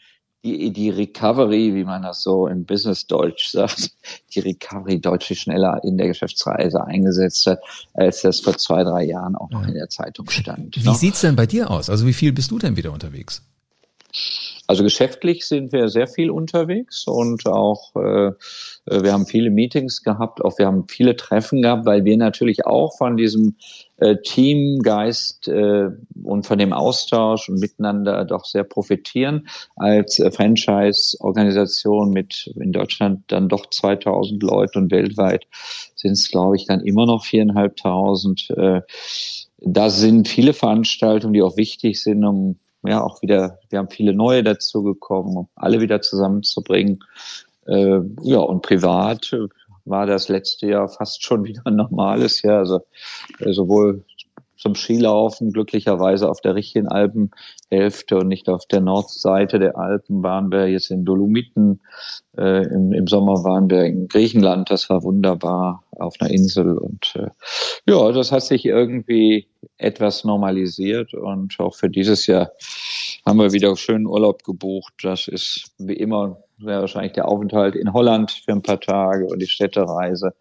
die, 0.46 0.70
die 0.70 0.90
Recovery, 0.90 1.74
wie 1.74 1.84
man 1.84 2.02
das 2.02 2.22
so 2.22 2.46
im 2.46 2.64
Business-Deutsch 2.64 3.48
sagt, 3.48 3.90
die 4.34 4.40
Recovery 4.40 5.00
deutlich 5.00 5.40
schneller 5.40 5.80
in 5.82 5.98
der 5.98 6.08
Geschäftsreise 6.08 6.84
eingesetzt 6.84 7.46
hat, 7.46 7.60
als 7.94 8.22
das 8.22 8.40
vor 8.40 8.56
zwei, 8.56 8.84
drei 8.84 9.04
Jahren 9.04 9.34
auch 9.34 9.50
noch 9.50 9.66
in 9.66 9.74
der 9.74 9.88
Zeitung 9.88 10.30
stand. 10.30 10.76
Wie 10.76 10.88
ne? 10.88 10.94
sieht's 10.94 11.20
denn 11.20 11.36
bei 11.36 11.46
dir 11.46 11.70
aus? 11.70 11.90
Also 11.90 12.06
wie 12.06 12.12
viel 12.12 12.32
bist 12.32 12.50
du 12.50 12.58
denn 12.58 12.76
wieder 12.76 12.92
unterwegs? 12.92 13.42
Also 14.68 14.82
geschäftlich 14.82 15.46
sind 15.46 15.72
wir 15.72 15.88
sehr 15.88 16.08
viel 16.08 16.30
unterwegs 16.30 17.06
und 17.06 17.46
auch 17.46 17.94
äh, 17.94 18.32
wir 18.86 19.12
haben 19.12 19.26
viele 19.26 19.50
Meetings 19.50 20.02
gehabt, 20.02 20.44
auch 20.44 20.58
wir 20.58 20.66
haben 20.66 20.86
viele 20.88 21.14
Treffen 21.14 21.62
gehabt, 21.62 21.86
weil 21.86 22.04
wir 22.04 22.16
natürlich 22.16 22.66
auch 22.66 22.96
von 22.96 23.16
diesem 23.16 23.56
äh, 23.98 24.16
Teamgeist 24.16 25.46
äh, 25.46 25.90
und 26.26 26.46
von 26.46 26.58
dem 26.58 26.72
Austausch 26.72 27.48
und 27.48 27.60
miteinander 27.60 28.24
doch 28.24 28.44
sehr 28.44 28.64
profitieren. 28.64 29.48
Als 29.76 30.18
äh, 30.18 30.30
Franchise-Organisation 30.30 32.10
mit 32.10 32.52
in 32.56 32.72
Deutschland 32.72 33.22
dann 33.28 33.48
doch 33.48 33.70
2000 33.70 34.42
Leute 34.42 34.78
und 34.78 34.90
weltweit 34.90 35.46
sind 35.94 36.12
es, 36.12 36.30
glaube 36.30 36.56
ich, 36.56 36.66
dann 36.66 36.80
immer 36.80 37.06
noch 37.06 37.24
viereinhalbtausend. 37.24 38.50
Äh, 38.50 38.82
da 39.58 39.90
sind 39.90 40.28
viele 40.28 40.52
Veranstaltungen, 40.52 41.32
die 41.32 41.42
auch 41.42 41.56
wichtig 41.56 42.02
sind, 42.02 42.24
um 42.24 42.56
ja 42.84 43.02
auch 43.02 43.22
wieder, 43.22 43.58
wir 43.70 43.78
haben 43.78 43.90
viele 43.90 44.12
neue 44.12 44.42
dazu 44.42 44.82
gekommen, 44.82 45.36
um 45.36 45.48
alle 45.56 45.80
wieder 45.80 46.00
zusammenzubringen. 46.00 47.00
Äh, 47.66 48.00
ja, 48.22 48.38
und 48.38 48.62
privat 48.62 49.32
war 49.84 50.06
das 50.06 50.28
letzte 50.28 50.68
Jahr 50.68 50.88
fast 50.88 51.24
schon 51.24 51.44
wieder 51.46 51.62
ein 51.64 51.76
normales 51.76 52.42
Jahr. 52.42 52.58
Also 52.58 52.80
sowohl 53.40 54.04
zum 54.56 54.74
Skilaufen. 54.74 55.52
Glücklicherweise 55.52 56.28
auf 56.28 56.40
der 56.40 56.54
richtigen 56.54 56.88
Alpenhälfte 56.88 58.18
und 58.18 58.28
nicht 58.28 58.48
auf 58.48 58.66
der 58.66 58.80
Nordseite 58.80 59.58
der 59.58 59.76
Alpen 59.76 60.22
waren 60.22 60.50
wir 60.50 60.68
jetzt 60.68 60.90
in 60.90 61.04
Dolomiten. 61.04 61.80
Äh, 62.36 62.66
im, 62.66 62.92
Im 62.92 63.06
Sommer 63.06 63.44
waren 63.44 63.70
wir 63.70 63.84
in 63.84 64.08
Griechenland. 64.08 64.70
Das 64.70 64.88
war 64.90 65.02
wunderbar 65.02 65.82
auf 65.92 66.14
einer 66.20 66.30
Insel. 66.30 66.78
Und 66.78 67.14
äh, 67.16 67.28
ja, 67.86 68.12
das 68.12 68.32
hat 68.32 68.42
sich 68.42 68.64
irgendwie 68.64 69.48
etwas 69.78 70.24
normalisiert. 70.24 71.14
Und 71.14 71.58
auch 71.58 71.74
für 71.74 71.90
dieses 71.90 72.26
Jahr 72.26 72.50
haben 73.24 73.38
wir 73.38 73.52
wieder 73.52 73.76
schönen 73.76 74.06
Urlaub 74.06 74.44
gebucht. 74.44 74.94
Das 75.02 75.28
ist 75.28 75.72
wie 75.78 75.94
immer 75.94 76.38
wäre 76.58 76.82
wahrscheinlich 76.82 77.12
der 77.12 77.28
Aufenthalt 77.28 77.74
in 77.74 77.92
Holland 77.92 78.30
für 78.30 78.52
ein 78.52 78.62
paar 78.62 78.80
Tage 78.80 79.26
und 79.26 79.40
die 79.40 79.46
Städtereise, 79.46 80.34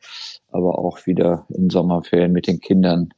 aber 0.52 0.78
auch 0.78 1.06
wieder 1.06 1.46
in 1.50 1.70
Sommerferien 1.70 2.32
mit 2.32 2.48
den 2.48 2.62
Kindern 2.62 3.14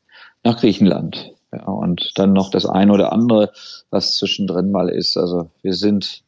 nach 0.48 0.60
Griechenland. 0.60 1.32
Ja, 1.54 1.64
und 1.64 2.12
dann 2.16 2.34
noch 2.34 2.50
das 2.50 2.66
eine 2.66 2.92
oder 2.92 3.14
andere, 3.14 3.52
was 3.90 4.18
zwischendrin 4.18 4.72
mal 4.72 4.90
ist. 4.90 5.18
Also 5.18 5.50
wir 5.62 5.74
sind, 5.74 6.24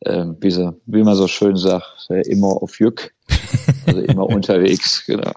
äh, 0.00 0.24
wie, 0.40 0.50
so, 0.50 0.74
wie 0.86 1.02
man 1.02 1.16
so 1.16 1.28
schön 1.28 1.56
sagt, 1.56 2.08
immer 2.08 2.62
auf 2.62 2.78
Jück. 2.80 3.12
Also 3.86 4.00
immer 4.00 4.26
unterwegs, 4.28 5.04
genau. 5.06 5.32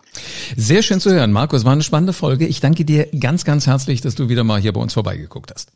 Sehr 0.56 0.82
schön 0.82 1.00
zu 1.00 1.12
hören, 1.12 1.32
Markus. 1.32 1.66
War 1.66 1.74
eine 1.74 1.84
spannende 1.84 2.14
Folge. 2.14 2.48
Ich 2.48 2.62
danke 2.62 2.86
dir 2.86 3.08
ganz, 3.20 3.44
ganz 3.44 3.68
herzlich, 3.68 4.02
dass 4.02 4.16
du 4.16 4.30
wieder 4.30 4.44
mal 4.44 4.62
hier 4.62 4.74
bei 4.74 4.82
uns 4.82 4.94
vorbeigeguckt 4.94 5.52
hast. 5.54 5.72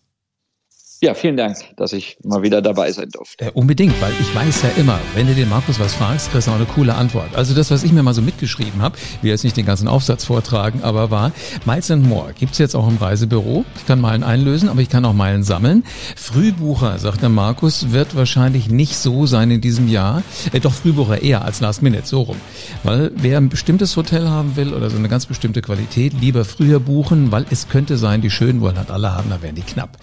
Ja, 1.04 1.16
vielen 1.16 1.36
Dank, 1.36 1.58
dass 1.78 1.94
ich 1.94 2.20
mal 2.24 2.44
wieder 2.44 2.62
dabei 2.62 2.92
sein 2.92 3.10
durfte. 3.10 3.46
Äh, 3.46 3.50
unbedingt, 3.56 4.00
weil 4.04 4.14
ich 4.20 4.36
weiß 4.36 4.62
ja 4.62 4.70
immer, 4.78 5.00
wenn 5.16 5.26
du 5.26 5.34
den 5.34 5.50
Markus 5.50 5.80
was 5.80 5.96
fragst, 5.96 6.32
kriegst 6.32 6.46
du 6.46 6.52
auch 6.52 6.58
eine 6.58 6.66
coole 6.66 6.94
Antwort. 6.94 7.36
Also 7.36 7.56
das, 7.56 7.72
was 7.72 7.84
ich 7.84 7.92
mir 7.92 8.04
mal 8.04 8.14
so 8.14 8.22
mitgeschrieben 8.22 8.84
habe, 8.84 9.00
will 9.24 9.32
jetzt 9.32 9.44
nicht 9.44 9.58
den 9.58 9.66
ganzen 9.66 9.88
Aufsatz 9.88 10.26
vortragen, 10.26 10.84
aber 10.84 11.10
war, 11.10 11.32
Miles 11.66 11.90
and 11.90 12.08
More 12.08 12.34
gibt's 12.38 12.60
jetzt 12.60 12.76
auch 12.76 12.88
im 12.88 12.98
Reisebüro. 12.98 13.66
Ich 13.78 13.88
kann 13.88 14.00
Meilen 14.00 14.24
einlösen, 14.24 14.70
aber 14.70 14.82
ich 14.82 14.90
kann 14.90 15.04
auch 15.04 15.14
Meilen 15.14 15.42
sammeln. 15.42 15.86
Frühbucher, 16.16 17.00
sagt 17.00 17.24
der 17.24 17.30
Markus, 17.30 17.92
wird 17.92 18.16
wahrscheinlich 18.16 18.70
nicht 18.70 18.96
so 18.96 19.26
sein 19.26 19.50
in 19.50 19.60
diesem 19.60 19.88
Jahr. 19.88 20.22
Äh, 20.54 20.60
doch 20.60 20.74
Frühbucher 20.74 21.24
eher 21.24 21.44
als 21.44 21.62
Last 21.62 21.82
Minute, 21.82 22.06
so 22.06 22.22
rum. 22.22 22.38
Weil 22.84 23.12
wer 23.16 23.40
ein 23.40 23.50
bestimmtes 23.50 23.98
Hotel 23.98 24.30
haben 24.30 24.56
will 24.56 24.72
oder 24.72 24.92
so 24.92 24.98
eine 24.98 25.10
ganz 25.10 25.26
bestimmte 25.26 25.64
Qualität, 25.64 26.14
lieber 26.22 26.46
früher 26.46 26.80
buchen, 26.80 27.32
weil 27.32 27.48
es 27.50 27.70
könnte 27.70 27.98
sein, 27.98 28.22
die 28.22 28.30
schönen 28.30 28.62
wollen 28.62 28.78
halt 28.78 28.92
alle 28.92 29.16
haben, 29.16 29.32
da 29.32 29.42
werden 29.42 29.56
die 29.56 29.64
knapp. 29.64 29.98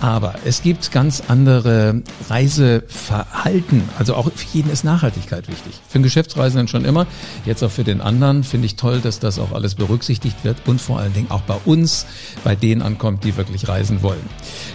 Aber 0.00 0.37
es 0.44 0.62
gibt 0.62 0.92
ganz 0.92 1.22
andere 1.28 2.02
Reiseverhalten. 2.28 3.82
Also 3.98 4.14
auch 4.14 4.30
für 4.32 4.46
jeden 4.52 4.70
ist 4.70 4.84
Nachhaltigkeit 4.84 5.48
wichtig. 5.48 5.74
Für 5.88 5.98
den 5.98 6.02
Geschäftsreisenden 6.02 6.68
schon 6.68 6.84
immer. 6.84 7.06
Jetzt 7.44 7.62
auch 7.62 7.70
für 7.70 7.84
den 7.84 8.00
anderen 8.00 8.44
finde 8.44 8.66
ich 8.66 8.76
toll, 8.76 9.00
dass 9.00 9.18
das 9.18 9.38
auch 9.38 9.52
alles 9.52 9.74
berücksichtigt 9.74 10.44
wird 10.44 10.56
und 10.66 10.80
vor 10.80 10.98
allen 10.98 11.12
Dingen 11.12 11.30
auch 11.30 11.42
bei 11.42 11.56
uns, 11.64 12.06
bei 12.44 12.56
denen 12.56 12.82
ankommt, 12.82 13.24
die 13.24 13.36
wirklich 13.36 13.68
reisen 13.68 14.02
wollen. 14.02 14.28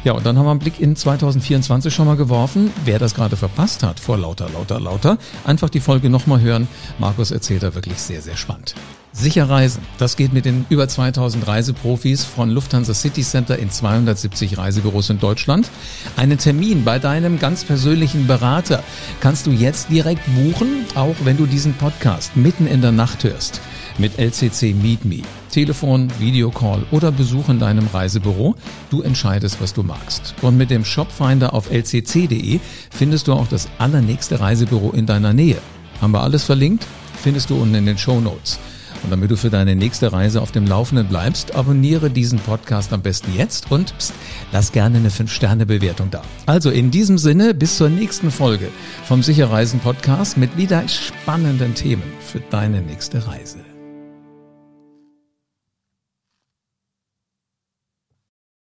Ja, 0.03 0.13
und 0.13 0.25
dann 0.25 0.37
haben 0.37 0.45
wir 0.45 0.51
einen 0.51 0.59
Blick 0.59 0.79
in 0.79 0.95
2024 0.95 1.93
schon 1.93 2.07
mal 2.07 2.17
geworfen. 2.17 2.71
Wer 2.85 2.99
das 2.99 3.15
gerade 3.15 3.35
verpasst 3.35 3.83
hat, 3.83 3.99
vor 3.99 4.17
lauter, 4.17 4.49
lauter, 4.49 4.79
lauter, 4.79 5.17
einfach 5.45 5.69
die 5.69 5.79
Folge 5.79 6.09
nochmal 6.09 6.41
hören. 6.41 6.67
Markus 6.99 7.31
erzählt 7.31 7.63
da 7.63 7.73
wirklich 7.75 7.97
sehr, 7.97 8.21
sehr 8.21 8.37
spannend. 8.37 8.75
Sicher 9.15 9.47
reisen. 9.47 9.83
Das 9.99 10.17
geht 10.17 10.33
mit 10.33 10.45
den 10.45 10.65
über 10.69 10.87
2000 10.87 11.47
Reiseprofis 11.47 12.25
von 12.25 12.49
Lufthansa 12.49 12.95
City 12.95 13.21
Center 13.21 13.59
in 13.59 13.69
270 13.69 14.57
Reisebüros 14.57 15.11
in 15.11 15.19
Deutschland. 15.19 15.69
Einen 16.17 16.39
Termin 16.39 16.83
bei 16.83 16.97
deinem 16.97 17.37
ganz 17.37 17.63
persönlichen 17.63 18.25
Berater 18.25 18.83
kannst 19.21 19.45
du 19.45 19.51
jetzt 19.51 19.91
direkt 19.91 20.23
buchen, 20.35 20.85
auch 20.95 21.15
wenn 21.23 21.37
du 21.37 21.45
diesen 21.45 21.75
Podcast 21.75 22.35
mitten 22.35 22.65
in 22.65 22.81
der 22.81 22.91
Nacht 22.91 23.23
hörst. 23.23 23.61
Mit 23.99 24.17
LCC 24.17 24.73
Meet 24.73 25.05
Me. 25.05 25.21
Telefon, 25.51 26.11
Videocall 26.17 26.83
oder 26.89 27.11
Besuch 27.11 27.49
in 27.49 27.59
deinem 27.59 27.85
Reisebüro. 27.85 28.55
Du 28.89 29.03
entscheidest, 29.03 29.61
was 29.61 29.75
du 29.75 29.83
magst. 29.83 30.33
Und 30.41 30.57
mit 30.57 30.71
dem 30.71 30.83
Shopfinder 30.83 31.53
auf 31.53 31.69
lcc.de 31.69 32.59
findest 32.89 33.27
du 33.27 33.33
auch 33.33 33.47
das 33.47 33.69
allernächste 33.77 34.39
Reisebüro 34.39 34.89
in 34.89 35.05
deiner 35.05 35.33
Nähe. 35.33 35.59
Haben 36.01 36.13
wir 36.13 36.23
alles 36.23 36.43
verlinkt? 36.43 36.87
Findest 37.21 37.51
du 37.51 37.61
unten 37.61 37.75
in 37.75 37.85
den 37.85 37.99
Show 37.99 38.19
Notes. 38.19 38.57
Und 39.03 39.11
damit 39.11 39.29
du 39.29 39.37
für 39.37 39.49
deine 39.49 39.75
nächste 39.75 40.13
Reise 40.13 40.41
auf 40.41 40.51
dem 40.51 40.65
Laufenden 40.65 41.07
bleibst, 41.07 41.55
abonniere 41.55 42.09
diesen 42.09 42.39
Podcast 42.39 42.93
am 42.93 43.01
besten 43.01 43.33
jetzt 43.35 43.71
und 43.71 43.97
pst, 43.97 44.13
lass 44.51 44.71
gerne 44.71 44.97
eine 44.97 45.09
5-Sterne-Bewertung 45.09 46.09
da. 46.09 46.21
Also 46.45 46.69
in 46.69 46.91
diesem 46.91 47.17
Sinne, 47.17 47.53
bis 47.53 47.77
zur 47.77 47.89
nächsten 47.89 48.31
Folge 48.31 48.69
vom 49.05 49.21
Sicherreisen 49.21 49.79
Podcast 49.79 50.37
mit 50.37 50.55
wieder 50.57 50.87
spannenden 50.87 51.75
Themen 51.75 52.03
für 52.21 52.39
deine 52.39 52.81
nächste 52.81 53.27
Reise. 53.27 53.72